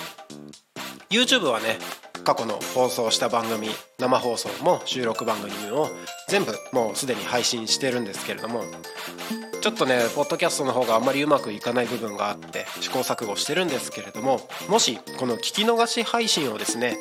[1.09, 1.79] ー、YouTube はね
[2.24, 5.88] 過去の放送した番組生放送も収録番組を
[6.29, 8.64] 全部もうすでに配信してるんですけれども
[9.61, 16.96] ちょっとねポッドキャストの方があんまりうまくいかない部分があって試行錯誤してるんですけれどももしこの聞き逃し配信をですね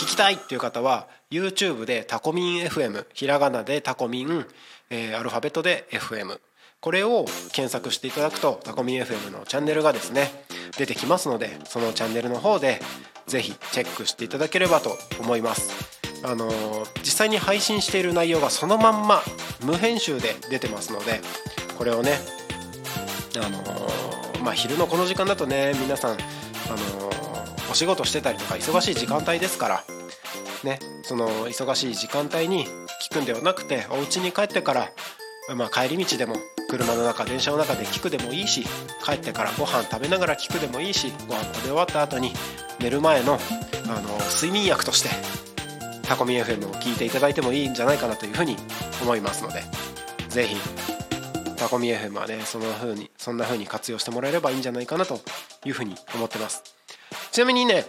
[0.00, 4.46] 聞きたいっていう方は YouTube でタコミン FM ひらがなでタコミン、
[4.90, 6.38] えー、アルファベットで FM
[6.80, 10.30] これを検索していただくとタコミン FM のチャンネルがですね
[10.76, 12.80] 出てきますのでそのチャンネルの方で
[13.26, 15.92] ぜひチェックしていただければと思います。
[16.24, 19.22] あのー、実際に配信している内容がそのまんま
[19.64, 21.20] 無編集で出てますので
[21.76, 22.12] これをね
[23.36, 27.10] あのー、まあ昼のこの時間だとね皆さんあの
[27.72, 29.84] お仕事してたりとか忙しい時間帯ですから
[30.62, 32.66] ねその忙しい時間帯に
[33.02, 34.88] 聞くんではなくてお家に帰ってから、
[35.56, 36.36] まあ、帰り道でも
[36.68, 38.64] 車の中電車の中で聞くでもいいし
[39.04, 42.32] 帰ってからご飯食べながら聞くでもいいしご飯食べ終わった後に
[42.80, 43.38] 寝る前の
[43.86, 45.08] あの睡眠薬として
[46.02, 48.56] タコミ FM を聞いていただいてもいいんじゃないかなというふうに
[49.02, 49.62] 思いますので
[50.28, 50.56] 是非
[51.56, 55.20] タコミ FM はねその風にそんな風に活用してもらえればいいんじゃないかなと
[55.64, 56.62] いうふうに思ってます。
[57.30, 57.84] ちなみにね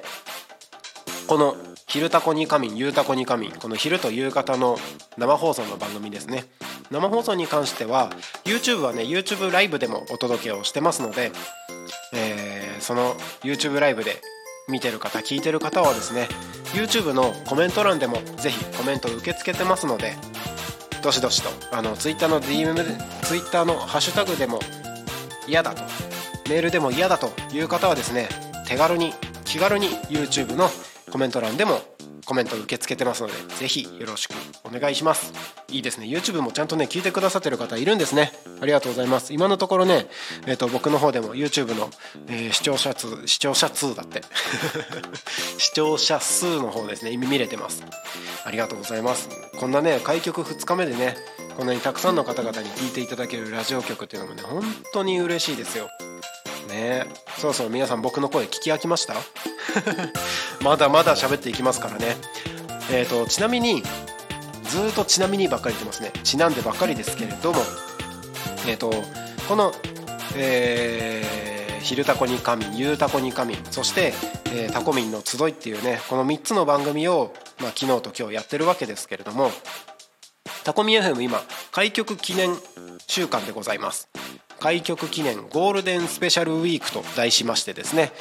[1.27, 1.55] この
[1.87, 4.77] 「昼タコに仮眠」「ゆうたこに仮眠」この昼と夕方の
[5.17, 6.45] 生放送の番組ですね。
[6.91, 8.11] 生放送に関しては
[8.45, 11.31] YouTube はね YouTube ライブでもお届けをしてますので、
[12.13, 14.21] えー、その YouTube ライブで
[14.69, 16.27] 見てる方聞いてる方はですね
[16.73, 20.15] YouTube のコメント欄でもぜひコメント受け付けてますので
[21.01, 22.83] どしどしとあの Twitter の DM で
[23.23, 24.59] Twitter のハッシュタグでも
[25.47, 25.83] 嫌だと
[26.49, 28.29] メールでも嫌だという方はですね
[28.67, 29.13] 手軽に
[29.45, 30.69] 気軽に YouTube の
[31.11, 31.81] コメント欄でも
[32.25, 34.33] コメント受け付けてますのでぜひよろしく
[34.63, 35.33] お願いします。
[35.69, 36.07] いいですね。
[36.07, 38.31] YouTube もちゃんとね聞いてくださってる方いるんですね。
[38.61, 39.33] ありがとうございます。
[39.33, 40.07] 今のところね、
[40.47, 41.89] えーと、僕の方でも YouTube の、
[42.27, 44.21] えー、視聴者数視聴者数だって。
[45.57, 47.15] 視聴者数の方ですね。
[47.17, 47.83] 見れてます。
[48.45, 49.29] ありがとうございます。
[49.59, 51.17] こんなね開局2日目でね
[51.57, 55.89] こんなにたくさんの方々に聞いていただけるラジオ局っていうのもね本当に嬉しいですよ。
[56.73, 57.05] ね。
[57.37, 59.15] そろそろ皆さん僕の声聞き飽きました？
[60.61, 62.17] まだまだ喋っていきますからね。
[62.91, 63.81] えーと、ちなみに
[64.63, 66.11] ずっとちなみにばっかり言ってますね。
[66.23, 67.61] ちなんでばっかりですけれども
[68.67, 68.91] えっ、ー、と
[69.47, 69.73] この、
[70.35, 74.13] えー、昼タコに神夕タコに神そして、
[74.45, 79.51] えー、タコミンの集いっていうねこの3つの番組を、まあ、昨日と今日やってるわけですけれども
[80.63, 82.55] タコミ FM 今開局記念
[83.07, 84.09] 週間でございます。
[84.63, 88.13] 開局記念ゴールデンスペシャルウィークと題しましてですね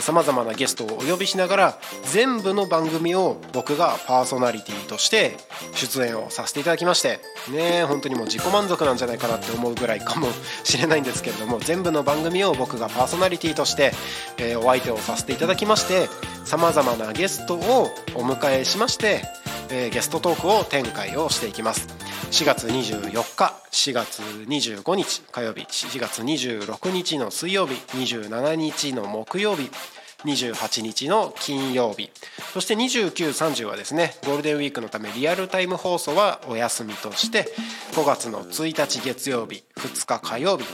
[0.00, 5.36] さまざまなゲストをお呼びしながら全部の番組を僕がパーソナリティとして
[5.74, 7.20] 出演をさせていただきまして
[7.52, 10.26] ね本当にもう自己満足なんじゃないかなって思うぐらいかも
[10.64, 13.92] しれないんですけれども全部の番組を僕がパーソナリティとして、
[14.38, 16.08] えお相手をさせていただきまして
[16.44, 19.22] さまざまなゲストをお迎えしまして
[19.70, 21.88] えー、ゲストトークを展開をしていきます。
[22.30, 29.70] 4月24日4月25日火曜日4月26日の水曜日27日の木曜日
[30.24, 32.10] 28日の金曜日。
[32.52, 37.46] そして2930はですねゴールデンウィークのためリアルタイム放送はお休みとして
[37.92, 40.64] 5月の1日月曜日2日火曜日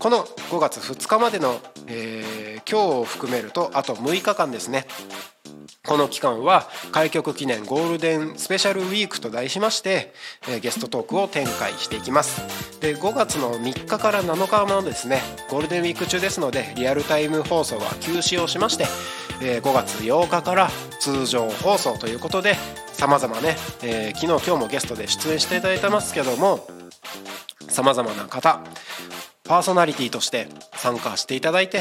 [0.00, 4.86] この5月2日までの、えー、今日を含めるとあと6日間ですね。
[5.86, 10.14] この期間は開局記念ゴールデンスペシャルウィークと題しまして、
[10.48, 12.80] えー、ゲストトークを展開していきます。
[12.80, 15.20] で5月の3日から7日のですね
[15.50, 18.86] ゴールデンウィーク中ですのでリアルタイム放送は休止をしまして、
[19.42, 20.70] えー、5月8日から
[21.00, 22.54] 通常放送ということで
[22.94, 26.66] さまざまね、えー、昨日今日もゲストで出演していただいてますけども
[27.68, 28.62] さまざまな方
[29.50, 31.80] パーソナリティとして参加していただいて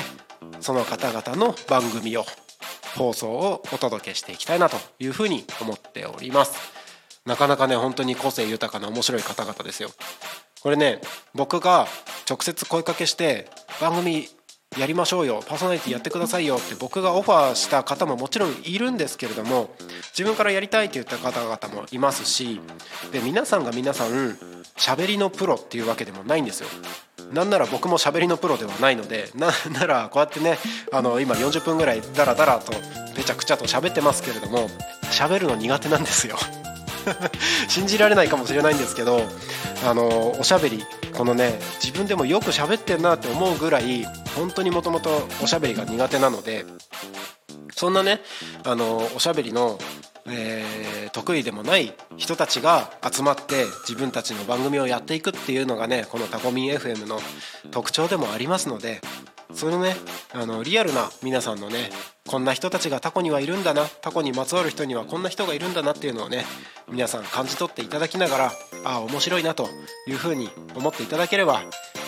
[0.59, 2.25] その方々の番組を
[2.97, 6.57] 放送をお届けしていきたいなというふうに思っております。
[7.27, 9.91] なかなかね本当に個性豊かな面白い方々ですよ。
[10.63, 10.99] これね
[11.35, 11.85] 僕が
[12.27, 13.47] 直接声かけして
[13.79, 14.27] 番組
[14.77, 19.73] やりましょうよパーソナリティやってくださいよって僕がオファーした方ももちろんいるんですけれども
[20.11, 22.61] 自分からやりたいって言った方々もいますし
[23.11, 24.37] で皆さんが皆さん
[24.77, 26.69] 喋りのプロっていうわけでもないんですよ。
[27.33, 30.57] なんなら僕も喋りのプロではないのでなんならこうやってね
[30.91, 32.71] あの今40分ぐらいダラダラと
[33.15, 34.67] ぺちゃくちゃと喋ってますけれども
[35.11, 36.37] 喋るの苦手なんですよ。
[37.67, 39.21] 信じられないかもしれないんですけど
[39.85, 40.83] あのおしゃべり。
[41.19, 44.05] このね自分でもよく喋ってんなって思うぐらい
[44.37, 45.09] 本当にもともと
[45.43, 46.63] おしゃべりが苦手なので
[47.75, 48.21] そんなね
[48.63, 49.77] あのおしゃべりの
[50.31, 57.19] えー、得意でもない人たちが集まって自分たちの番組をやっていくっていうのがねこのタコミン FM の
[57.71, 59.01] 特徴でもありますので
[59.53, 59.95] そのね
[60.33, 61.89] あのリアルな皆さんのね
[62.27, 66.45] こんな人たちがタコにはいるんだなタコにまつわる人にはこんな人がいるんだなっていうのをね
[66.87, 68.51] 皆さん感じ取っていただきながら
[68.85, 69.67] ああ面白いなと
[70.07, 71.61] いうふうに思っていただければ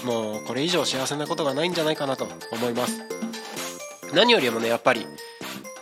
[0.06, 3.02] もうこれ以上幸せなことがないんじゃないかなと思います。
[4.14, 5.06] 何よりもねやっぱり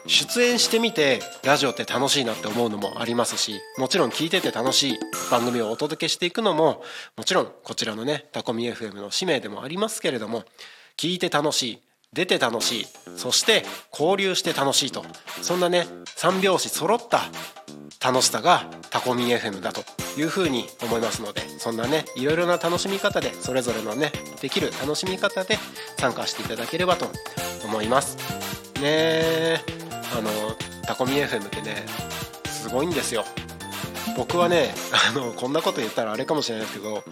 [0.08, 5.00] 出演してみてラジオって楽しいなって思うのもありますしもちろん聞いてて楽しい
[5.30, 6.84] 番組をお届けしていくのも
[7.16, 10.44] もちろんこちらのねタコミ FM の使命でもありますけれども
[11.00, 11.80] 聞いて楽しい
[12.12, 12.86] 出て楽しい
[13.16, 15.06] そして交流して楽しいと。
[15.42, 15.88] そんなね
[16.18, 17.22] 3拍子揃った
[18.06, 19.82] 楽しさがタコミ FM だと
[20.20, 25.58] いうふうに思いますのでそんなねいろいろな楽しみ方でそれぞれのねできる楽しみ方で
[25.98, 27.08] 参加していただければと
[27.64, 28.18] 思います。
[28.82, 29.64] ね
[30.18, 30.30] あの
[30.86, 31.86] タコミ FM ってね
[32.46, 33.24] すごいんですよ。
[34.18, 34.74] 僕はね
[35.10, 37.04] あのこんなこと言ったらあれかもしれないですけど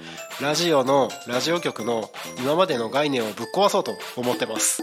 [0.42, 4.82] ラジオのラジオ局の今までの概念をぶっ壊そうと思ってます。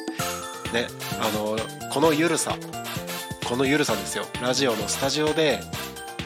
[0.72, 0.86] ね
[1.20, 1.56] あの
[1.92, 2.56] このゆるさ
[3.46, 4.24] このゆるさですよ。
[4.42, 5.60] ラジオのスタジオで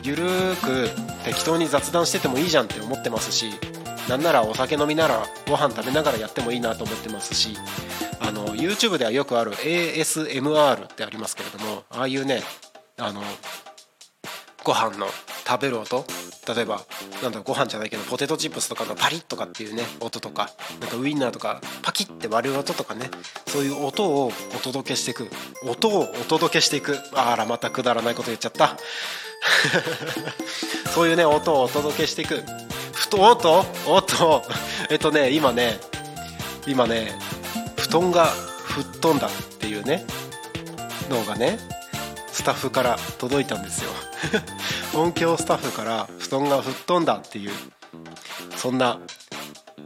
[0.02, 0.88] ゆるーく
[1.24, 3.50] 適当に雑談しててもいいじゃんって思ってますし
[4.08, 7.56] なんならお酒飲みならご飯食べながらやってもいいなと思ってますし
[8.20, 12.42] あの YouTube ではよくある ASMR ってありますけれどもああいうね
[12.96, 13.20] あの
[14.68, 15.06] ご飯の
[15.46, 16.04] 食べる音。
[16.54, 16.82] 例えば
[17.22, 23.10] なんだろご飯じゃないけどポテトチップスとかのパリッとかっていうね音とかなんかウインナーとかパキッて割る音とかね
[23.46, 25.30] そういう音をお届けしていく
[25.66, 26.98] 音をお届けしていく。
[27.14, 28.76] あらまたくだらないこと言っちゃった。
[30.92, 32.44] そういうね音をお届けしていく。
[32.92, 34.42] ふと音音。
[34.90, 35.80] えっとね今ね
[36.66, 37.18] 今ね
[37.78, 40.04] 布団が吹っ飛んだっていうね
[41.08, 41.77] のがね。
[42.38, 43.90] スタッフから届いたんですよ。
[44.94, 47.50] 音響スタッフから布団が吹っ飛んだっていう
[48.56, 49.00] そんな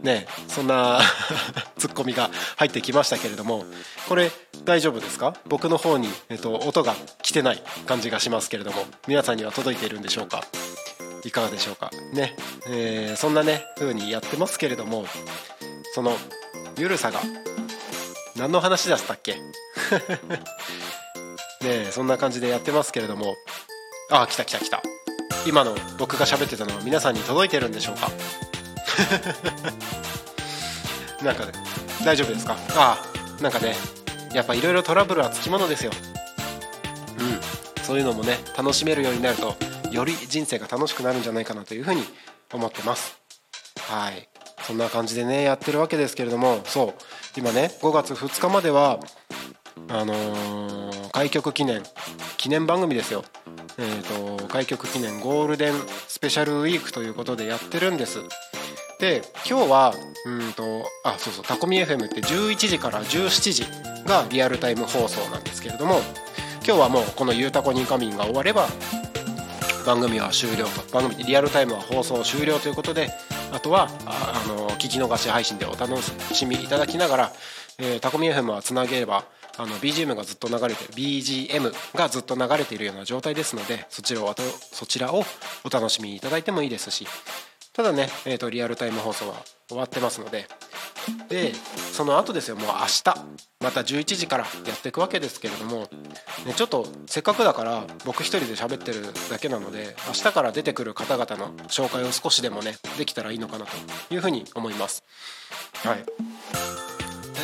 [0.03, 1.01] ねそんな
[1.79, 3.65] ツッコミが入ってきましたけれども
[4.07, 4.31] これ
[4.67, 5.35] 大丈夫ですか？
[5.47, 10.45] 僕の方に、えっと、音が来てない感じがしますけれども皆さんには届いているんでしょうか？
[11.25, 11.91] いかがでしょうか？
[12.13, 12.37] ね、
[12.69, 15.07] えー、そんなね風にやってますけれども
[15.95, 16.15] その
[16.77, 17.21] ゆるさが
[18.37, 19.39] 何の話だったっけ？
[21.63, 23.35] ねそんな感じでやってますけれども。
[24.11, 24.83] あ来た来た来た。
[25.47, 28.11] 今の僕が喋ってたのは皆さんに届いてるんでしょうか？
[31.25, 31.45] なんか
[32.05, 32.57] 大丈夫ですか？
[32.77, 33.03] あ
[33.41, 33.75] あなんかね
[34.35, 35.93] やっぱいろいろトラブルはつきものですよ。
[37.19, 37.41] うん。
[37.85, 39.57] そういうのもね楽しめるようになると
[39.91, 42.05] より人生が楽しくなるんじゃないかなというふうに
[42.53, 43.19] 思ってます。
[43.89, 44.29] はい。
[44.63, 46.61] そんな感じでねやってるわけですけれども。
[46.67, 47.03] そう。
[47.37, 49.01] 今ね5月2日までは
[49.89, 51.83] あのー、開局記念
[52.37, 53.25] 記念番組ですよ。
[53.79, 55.73] えーと、開局記念ゴールデン
[56.07, 58.19] スペシャルウィークということでやってるんです。
[59.03, 59.95] で今日は
[60.27, 63.65] うんとあそうそうタコミ FM って11時から17時
[64.07, 66.01] がリアルタイム放送なんですけれども
[66.65, 68.69] 今日はもうこの「ゆうたこにかみん」が終われば
[69.85, 73.11] 番組は終了と番組リアルタイムは放送終了ということで
[73.53, 77.33] あとはあの聞き逃し配信でお楽しみいただきながら、
[77.79, 79.25] えー、タコミ FM はつなげれば
[79.59, 84.35] あの BGM がずっと流れて BGM がずっと流れているような状態ですのでそちらを
[84.73, 85.25] そちらを
[85.65, 87.07] お楽しみいただいてもいいですし
[87.73, 89.37] ただね、えーと、リアルタイム放送は
[89.69, 90.47] 終わってますので
[91.29, 91.53] で
[91.93, 92.73] その後ですよもう明
[93.03, 93.05] 日
[93.61, 95.89] また11時からやっていくわけですけれども、
[96.47, 105.03] ね、ちょっとせっかくだから僕一人で喋ってるだけなので明日から出てくる方々の紹介を少しでもねできたらいいのかなというふうに思います。
[105.83, 106.82] はい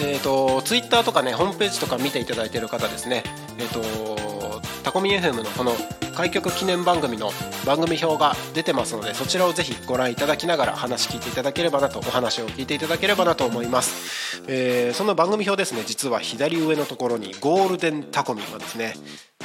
[0.00, 3.24] えーと、ツイッターとかねホームページとか見ていただいている方ですね。
[3.58, 5.72] え、ー、とタコミ FM のこの
[6.14, 7.30] 開局記念番組の
[7.64, 18.94] 番組表が出てますのでそちらをぜひご覧いただきながら話聞いていただければなとお話を聞いていただければなと思います、えー、その番組表ですね実は左上のところにゴールデンタコミがですね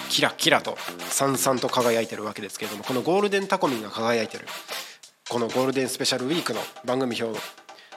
[0.10, 0.78] キラキラと
[1.10, 4.46] さんさんと輝いてるわけですけれどもこのゴールデンタコミが輝いてる
[5.30, 7.40] このゴールデンスペシャルウィークの番組表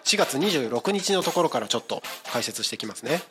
[0.07, 2.01] 4月26日のところからちょっと
[2.33, 3.23] 解説してきますね。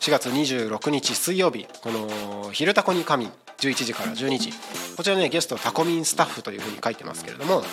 [0.00, 4.52] 4月26日水曜日この「昼タコに神」11時から12時。
[4.96, 7.64] こちらねゲストタコミンスタッフというふうに書いてますけれども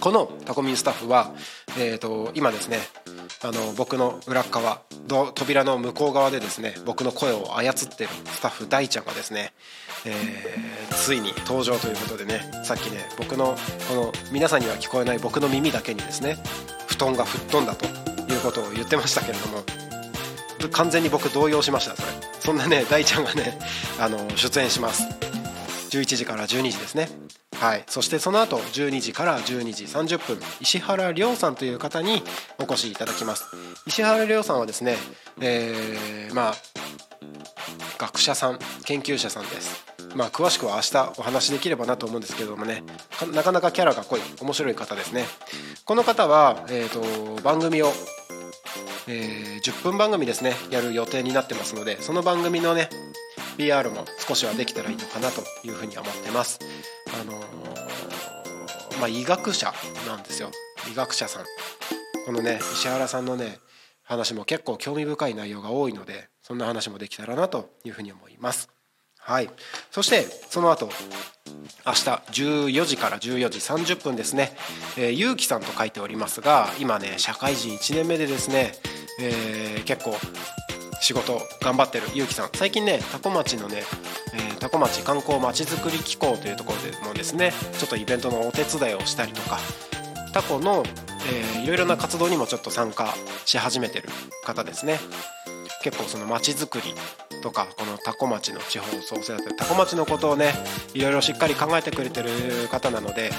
[0.00, 1.34] このタコミンスタッフは、
[1.78, 2.78] えーと、今ですね
[3.42, 4.82] あの僕の裏側
[5.34, 9.52] 扉の向こう側でですね僕の声を操ってるスタッフ大ちゃんがですね、
[10.04, 13.56] えー、ついに登場ということでねさっきね僕の
[13.88, 16.36] この皆さんには聞こえない僕の耳だけにですね
[16.86, 19.62] 布団が吹っ飛んだということを言ってましたけれども
[20.72, 22.08] 完全に僕動揺しましたそれ。
[22.40, 23.58] そんなね大ちゃんがね
[23.98, 25.29] あの出演します。
[25.90, 27.08] 11時から12時ですね。
[27.58, 27.84] はい。
[27.86, 32.22] そしてその後12時から12時30分石原亮さんという方に
[32.58, 33.44] お越しいただきます。
[33.86, 34.96] 石原亮さんはですね
[35.40, 36.54] えー、まあ
[37.98, 39.84] 学者さん研究者さんです。
[40.14, 42.82] まあ詳しくは明日お話しできればなと思うんですけどもね。
[43.34, 45.24] なかなかキャラが濃い面白い方ですね。
[45.84, 47.92] この方は、えーと、番組を
[49.08, 52.88] えー、10分番組ですねやる予定になってますのでその番組のね
[53.60, 56.58] PR も少しはできたらいいのかなというふうに思ってます。
[57.20, 59.74] あのー、まあ、医学者
[60.06, 60.50] なんですよ
[60.90, 61.44] 医学者さん。
[62.24, 63.58] このね石原さんのね
[64.02, 68.70] 話も結構興味深い内容が多いのでそんな話もできたらなというふうに思います。
[69.18, 69.50] はい、
[69.90, 70.88] そしてその後
[71.84, 72.00] 明日
[72.70, 74.56] 14時から14時30分ですね、
[74.96, 78.72] えー、ゆうきさんと書いておりますが今ね社会人1年目でですね、
[79.20, 80.16] えー、結構
[81.00, 82.50] 仕事頑張ってるゆうきさん。
[82.54, 83.82] 最近ね多古町のね、
[84.34, 89.58] えー、多古町観光まちづくり機構というところでもですねちょっとイベントのお手伝いをしたりとか
[90.32, 90.84] タコの、
[91.56, 94.08] えー、いろいろな活動にもちょっと参加し始めてる
[94.44, 94.98] 方ですね。
[95.82, 96.94] 結構そのまちづくり
[97.42, 100.52] とかこの多古町の地方創生だったり多古町のことをね
[100.94, 102.30] いろいろしっかり考えてくれてる
[102.70, 103.30] 方なので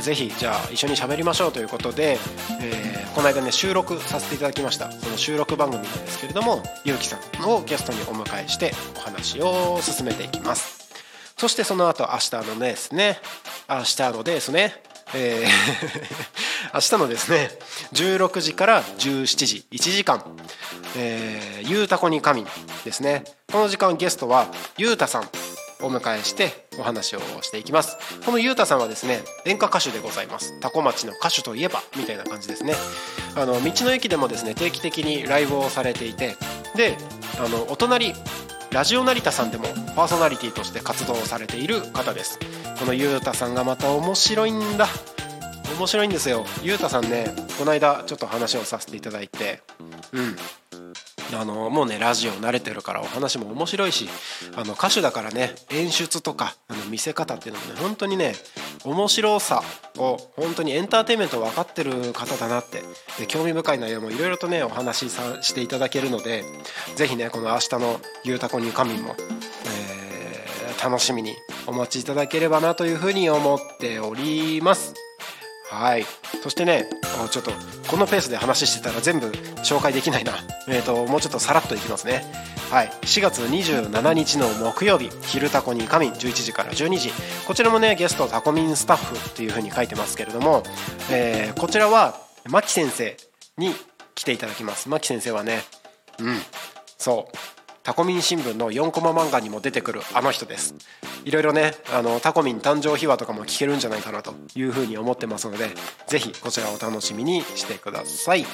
[0.00, 2.18] ぜひじゃあ一緒に喋りましょうということで、
[2.62, 4.92] えー、この間ね収録させていただきました。
[4.92, 10.88] その収録番組なんですけれどもゆうきさんをゲストにお迎えしてお話を進めていきます。
[11.36, 13.18] そしてその後明日のですね
[13.68, 14.74] 明日のですね
[15.14, 17.50] えー明日のですね
[17.92, 20.22] 16時から17時1時間。
[20.96, 22.44] えー、ゆうたこに神
[22.84, 23.24] ですね。
[23.52, 25.28] この時間ゲストはゆうたさん
[25.80, 27.96] お迎えしてお話をしていきます。
[28.24, 30.58] このゆうたさんはですね演歌歌手でございます。
[30.60, 32.74] 多古町の歌手といえばみたいな感じですね。
[33.36, 36.36] あの道の駅でもですね定期的にライブをされていて
[36.74, 36.96] で
[37.38, 38.14] あのお隣
[38.72, 42.38] ラジオ成田さんでもパーソナリティとして活動されている方です。
[42.78, 44.88] このゆうたさんがまた面白いんだ。
[45.76, 46.44] 面白いんですよ。
[46.62, 49.62] ゆうたさんねこの間ちょっと話をさせていただいて。
[50.12, 50.36] うん。
[51.36, 54.08] あのもうねラジオ慣れてるからお話も面白いし
[54.56, 58.34] あの歌手だからね演出とかあの見せ方っていうのもね本当にね
[58.84, 59.62] 面白さ
[59.98, 62.82] を本当にエンターテインメント分かってる方だなって
[63.18, 66.44] で興味深い内容もいろいろとねお話しさしていただけるので
[66.96, 69.14] 是非ねこの明日の「ゆうたこに神」も、
[69.66, 75.07] えー、楽しみにお待ちいただければなというふうに思っております。
[75.70, 76.04] はい。
[76.42, 76.86] そしてね
[77.30, 77.50] ちょっと
[77.88, 79.26] このペースで話してたら全部
[79.62, 80.32] 紹介できないな、
[80.68, 82.24] えーと、もうちょっとさらっといきますね。
[82.70, 82.92] はい。
[83.02, 87.12] 4月27日の木曜日「昼タコに仮眠」11時から12時。
[87.46, 90.62] こちらもねゲストタコミンスタッフっていう風に書いてますけれども、
[91.10, 93.16] えー、こちらは牧先生
[93.56, 93.74] に
[94.14, 94.88] 来ていただきます。
[94.88, 95.64] 牧先生はね
[96.18, 96.42] うん。
[96.98, 97.57] そう。
[97.88, 100.74] タコミン新聞の4コマ漫画にも出てくるあの人です。
[101.24, 105.70] いろいろねあのタコミン誕生秘話とかも聞けるんじゃないかなというふうに思ってますので
[106.06, 108.44] ぜひこちらを楽しみにしてください。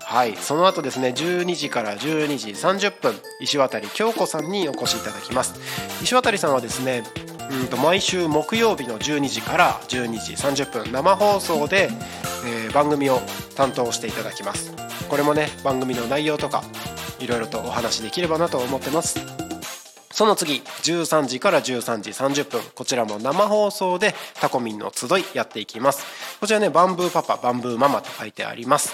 [0.00, 5.60] はいその後ですね12時から12時30分石渡京子さんにお越しいただきます。
[6.04, 7.02] 石渡さんはですね
[7.50, 11.90] うんと毎週木曜日の12時から12時30分生放送で、
[12.46, 13.18] えー、番組を
[13.56, 14.72] 担当していただきます。
[15.08, 16.62] これもね番組の内容とか
[17.20, 19.20] いろいろとお話できればなと思ってます。
[20.10, 22.60] その次13時から13時30分。
[22.74, 26.04] こちらも生放送でタコミンの集いやっていきます。
[26.40, 28.92] こちらねバンブーパパバンブーママと書いてあります。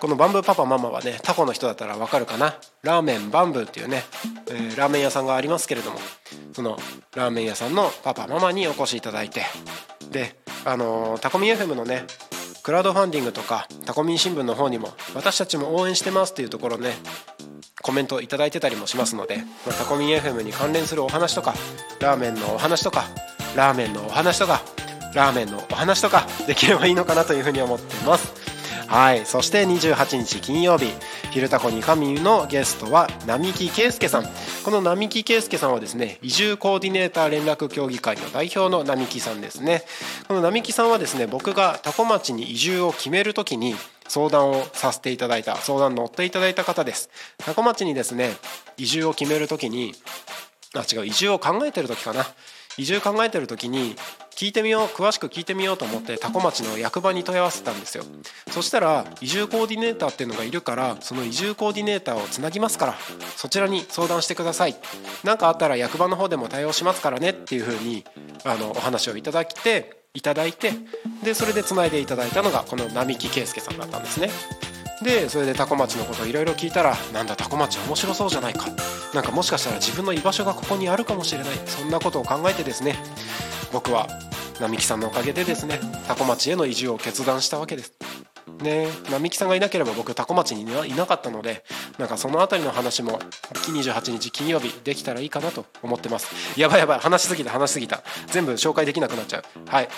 [0.00, 2.54] このバンブーパパママはねタコの人だったらわかるかな？
[2.82, 4.02] ラーメンバンブーっていうね、
[4.50, 5.98] えー、ラーメン屋さんがありますけれども
[6.54, 6.76] その
[7.14, 9.42] ラーメン屋さんのパパママにお越しいただいて。
[10.10, 12.04] であのー、タコミン FM のね
[12.62, 16.92] クラウドファンディングとかタコミン新聞の方にも私たちも応援してますっていうところね
[17.82, 21.54] コメントいただいてたりもしますので、まあ、タコミン FM に関連するお話とか
[22.00, 23.04] ラーメンのお話とか
[23.56, 24.62] ラーメンのお話とか
[25.14, 28.32] ラーメンのお話とかできればいいのかなというふうに思ってます。
[28.86, 29.26] はい。
[29.26, 30.92] そして28日金曜日
[31.32, 34.28] 「昼タコに神」のゲストは並木圭介さん。
[34.64, 39.82] この並木圭介さんはですね移住コーディネーター連絡協議会の代表の並木さんですね。
[40.28, 43.74] この並木さんはですね僕が多古町に移住を決める時に
[44.06, 47.10] 相談をさせていただいた相談乗っていただいた方です。
[47.38, 48.30] 多古町にですね
[48.76, 49.94] 移住を決める時に
[50.74, 52.24] あ違う移住を考えてる時かな。
[52.78, 53.96] 移住考えてる時に
[54.30, 58.04] 聞いてみよう詳しく聞いてみようと思って多古町の役場に問い合わせたんですよ。
[58.50, 62.94] そしたら移住コーディネーターっていうのがいるからその移住コーディネーターをつなぎますから
[63.36, 64.76] そちらに相談してください。
[65.24, 68.04] 何かあったら役場の方でも対応しますからねっていうふうに
[68.44, 70.72] あのお話をいただきていただいて
[71.22, 74.30] でそれでつないでいただいたのがこの並木圭介さんだったんですね。
[75.02, 78.66] でそれでタコ町のことをいろいろ聞いたらなんだタコ町面白そうじゃないか。
[79.14, 81.48] なんかもしかしたら自分の居場所がここにあるかもしれない。
[81.66, 82.96] そんなことを考えてですね。
[83.72, 84.08] 僕は
[84.60, 87.92] 並木さんのおかげでですねタコ町への移住を決断したわけです。
[88.62, 91.64] ね並木さんがいなければ僕多古町にいなかったので
[91.98, 93.18] なんかその辺りの話も
[93.54, 96.60] 28日金曜日できたらいいかなと思ってます。
[96.60, 98.02] やばいやばい話しすぎた話しすぎた。
[98.26, 99.44] 全部紹介できなくなっちゃう。
[99.66, 99.88] はい。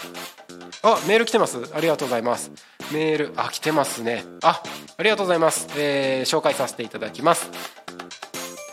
[0.83, 1.59] あメール来てます。
[1.75, 2.51] ありがとうございます。
[2.93, 4.25] メールあ来てますね。
[4.43, 4.63] あ
[4.97, 7.84] ありがとうございます、えー、紹介させていただきます。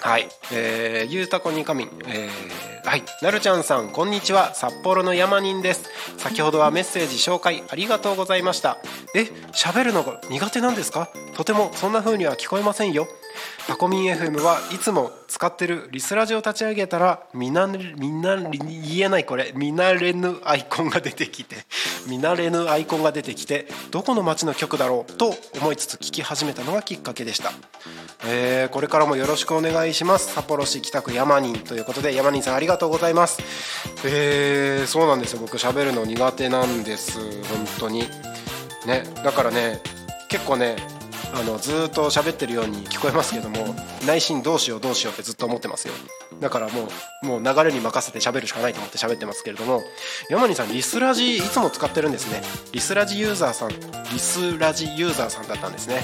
[0.04, 5.88] はい、えー、ゆうたこにかみん、えー、はい、なるちゃんさん、こんにちは、札幌の山人です。
[6.18, 8.80] 先ほどはメッセージ紹介ありがとうございました。
[9.14, 9.22] え、
[9.54, 11.10] 喋るのが苦手なんですか？
[11.36, 13.08] とてもそんな風には聞こえませんよ。
[13.68, 19.54] タコミン FM はいつも使ってるリスラジを立ち上げたらみなみんな言えないこれ。
[19.56, 21.58] 見慣れぬアイコンが出てきて。
[22.08, 27.54] 見慣れぬアイコンが出てきてどこの街の曲だろうと思いつつ聞き始めたのがきっかけでした、
[28.26, 30.34] えー、これからもよろしくお願いします。
[30.34, 33.40] 札幌市北区山人ということで山人さんありがとうございます。
[34.04, 35.40] えー、そうなんですよ。
[35.40, 37.20] 僕喋るの苦手なんです。
[37.20, 38.10] 本当に。
[38.86, 39.04] ね。
[39.24, 39.82] だからね
[40.28, 40.76] 結構ね
[41.34, 43.76] あのずっと喋ってるように聞こえますけども
[44.06, 46.42] 内心どうしようどうしようってずっと思ってますように。
[46.42, 46.88] だからも
[47.24, 49.84] うもう流れに任せて喋るしかないと思って喋ってますけれども
[50.30, 52.42] 山にさんリスラジいつも使ってるんですね。
[52.72, 56.04] リスラジユーザーさんリスラジユーザーさんだったんですね。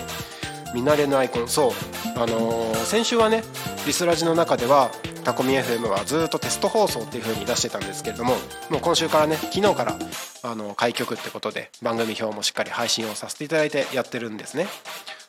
[0.74, 1.48] 見慣れぬアイコン。
[1.48, 1.72] そう。
[2.16, 3.44] あのー、先週はね
[3.86, 4.92] リスラジの中では
[5.24, 8.36] タコミ FM はずっとテスト放送っていう風に出してたんですけれども
[8.70, 9.98] もう今週からね昨日から
[10.44, 14.68] あの開局ってことで番組表もしっかり配信をさせていただいてやってるんですね。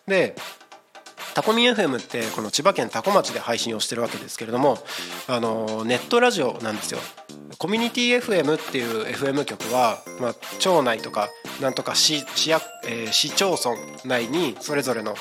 [0.07, 0.37] で
[1.35, 4.79] タコミ FM ってこの千葉県多古町で配信をしてるわけですけれども
[5.27, 7.01] あのネットラジオなんですよ。
[7.59, 11.29] コミュニティ FM っていう FM 局は、まあ、町内とか
[11.61, 15.15] なんとか市市役、えー、市町村内にそれぞれの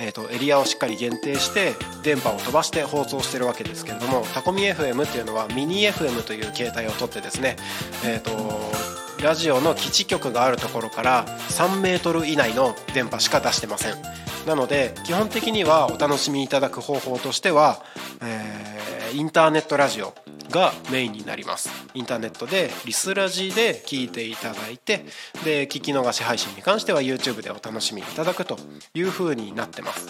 [0.00, 7.56] えーと、エリアをしっかり限定して電波を飛ばして放送してるわけですけれどもタコミ FM っていうのはミニ FM という形態をとってですね、
[8.04, 14.23] えーと、ラジオの基地局があるところから3メートル以内の電波しか出してません。
[14.46, 17.82] なので基本的にはお楽しみいただく方法としては、
[18.22, 20.14] えー、インターネットラジオ
[20.50, 21.70] がメインになります。
[21.94, 25.04] インターネットでリスラジで聞いていただいて
[25.44, 28.56] で聞き逃し配信に関しては YouTube でお楽しみいただくと
[28.94, 30.06] いう風になってます。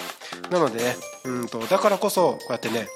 [0.50, 2.88] なのでねうんとだからこそこうやってね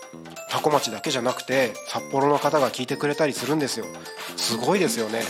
[0.51, 3.87] 多古町だけじゃなくて札幌の方が聞いてくれたりするんですよ。
[4.37, 5.23] すごいですよね。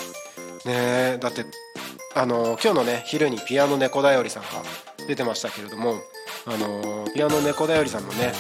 [0.65, 1.45] ねだって
[2.17, 4.49] あの今日のね昼にピアノ猫だよりさんが
[5.09, 5.95] 出てましたけれども
[6.47, 8.33] あのピアノ猫だよりさんのね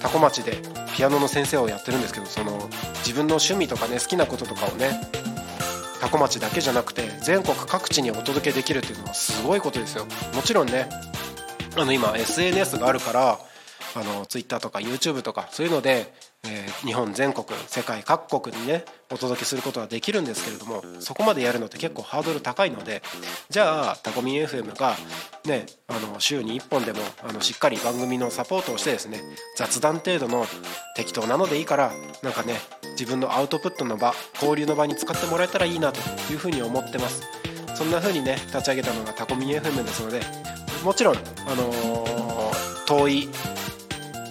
[0.00, 0.56] 多古町で
[0.96, 2.68] ピアノの先生をやってるんですけどその
[3.04, 4.98] 自分の趣味とかね好きなこととかをね
[6.00, 10.06] 多古町だけじゃなくて全国各地にお届けできるっていうのはすごいことですよ。
[10.34, 10.88] もちろんね
[11.76, 13.38] あの今 SNS があるから
[13.94, 16.14] あの Twitter とか YouTube とかそういうので
[16.44, 23.02] えー、日本全国世界各国にねお届けすることはできるんですけれどもそこまでやるのって結構ハードル高いので
[23.50, 24.96] じゃあタコミン FM が
[25.44, 29.20] ねあの週に1本でもあのしっかり番組のサポートをしてですね
[29.56, 30.46] 雑談程度の
[30.96, 32.54] 適当なのでいいからなんかね
[32.92, 36.00] 自分のアウトプットの場交流の場に使ってもらえたらいいなと
[36.32, 37.22] いうふうに思ってます。
[37.80, 40.20] そんな風にね立ち上げたのがタコミン FM ですので
[40.84, 41.18] もちろんあ
[41.54, 43.28] のー、遠い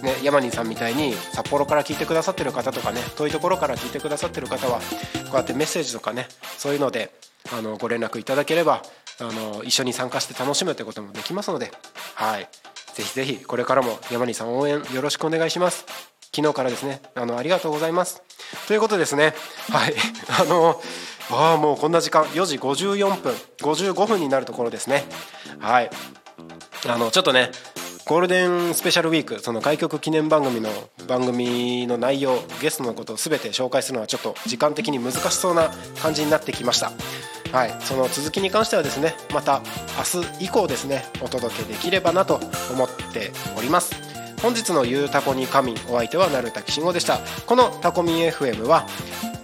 [0.02, 4.84] ね、山人さんみたいに札幌から聞いてくださってる方とかね遠いところから聞いてくださってる方はこ
[5.32, 6.26] うやってメッセージとかね
[6.58, 7.12] そういうので
[7.52, 8.82] あのご連絡いただければ
[9.20, 11.70] あの一緒に参加して楽しむということもできますので
[12.14, 12.48] はい。
[12.94, 15.86] ぜひぜひこれからも山人さん応援よろしくお願いします。
[16.34, 18.22] 昨日からですねあのありがとうございます。
[18.66, 19.34] ということですね。
[19.70, 19.94] はい。
[20.40, 20.80] あの
[21.30, 25.04] ああもうこんな時間4時54分55分になるところですね。
[25.58, 25.90] はい。
[26.88, 27.50] あのちょっとね
[28.10, 30.68] ゴールデンスペシャルウィークその開局記念番組の
[31.06, 35.70] 番組の内容ゲストのことを全て紹介するのはちょっと時間的に難しそうな
[36.02, 36.90] 感じになってきました。
[37.56, 39.62] はいその続きに関してはですねまた
[39.96, 42.40] 明日以降ですねお届けできればなと
[42.72, 43.94] 思っております。
[44.42, 47.20] 本日の「ゆうたこに仮眠」お相手はなるたきしんごでした。
[47.46, 48.88] このタコミン FM は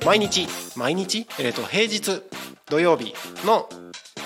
[0.04, 2.20] 毎日毎日、えー、と平日
[2.68, 3.14] 土曜日
[3.44, 3.68] の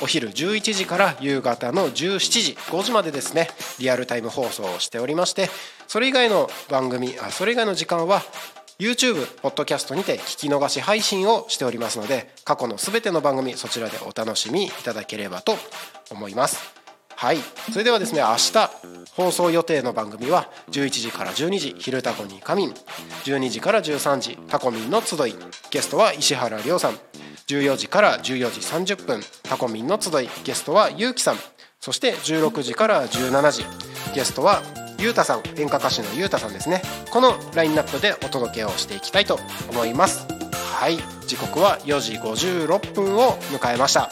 [0.03, 3.49] お昼11時から夕方の17時5時までですね
[3.79, 5.49] リアルタイム放送をしておりまして
[5.87, 8.23] それ以外の番組あそれ以外の時間は
[8.79, 15.55] YouTube、ポッドキャストにて聞き逃し配信をしておりますので過去の全ての番組そちらでお楽しみいただければと
[16.11, 16.81] 思います。
[17.15, 17.37] はい。
[17.71, 18.71] それではですね明日
[19.13, 22.75] 放送予定の番組は11時から12時「昼タコに仮眠」
[23.25, 25.37] 12時から13時「タコミンの集い」
[25.71, 27.10] ゲストは石原亮さん。
[27.51, 28.51] 14時から14
[28.85, 30.29] 時30分タコミンの集い。
[30.45, 31.37] ゲストはゆうきさん。
[31.81, 33.65] そして16時から17時。
[34.15, 34.63] ゲストは
[34.99, 35.43] ゆうたさん。
[35.59, 36.83] 演歌歌手のゆうたさんですね。
[37.11, 39.39] このラインナップでお届けをしていきたいと
[39.71, 40.27] 思います。
[40.53, 40.99] はい。
[41.27, 44.11] 時刻は4時56分を迎えました。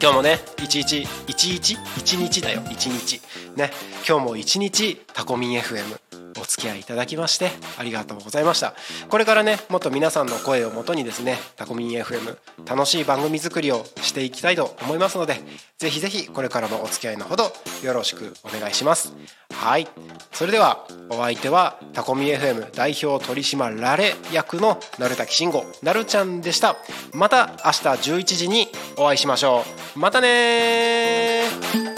[0.00, 2.62] 今日もね1111 11日だよ。
[2.62, 3.20] 1日。
[3.56, 3.70] ね。
[4.08, 8.74] 今日も1日タコミン FM お付き合いいただきましてありがとうございました。
[9.08, 12.36] これからねもっと皆さんの声をもとにですねタコミン FM
[12.68, 15.40] 楽しい番組作りをしていきたいと思いますので
[15.78, 17.52] ぜひぜひこれからもお付き合いのほど
[17.82, 19.14] よろしくお願いします。
[19.52, 19.88] はい。
[20.32, 26.76] それではお相手はタコミ FM 代表取締られ役の鳴滝慎吾なるちゃんでした。
[27.12, 29.64] また明日11時にお会いしましょ
[29.96, 29.98] う。
[29.98, 31.97] またね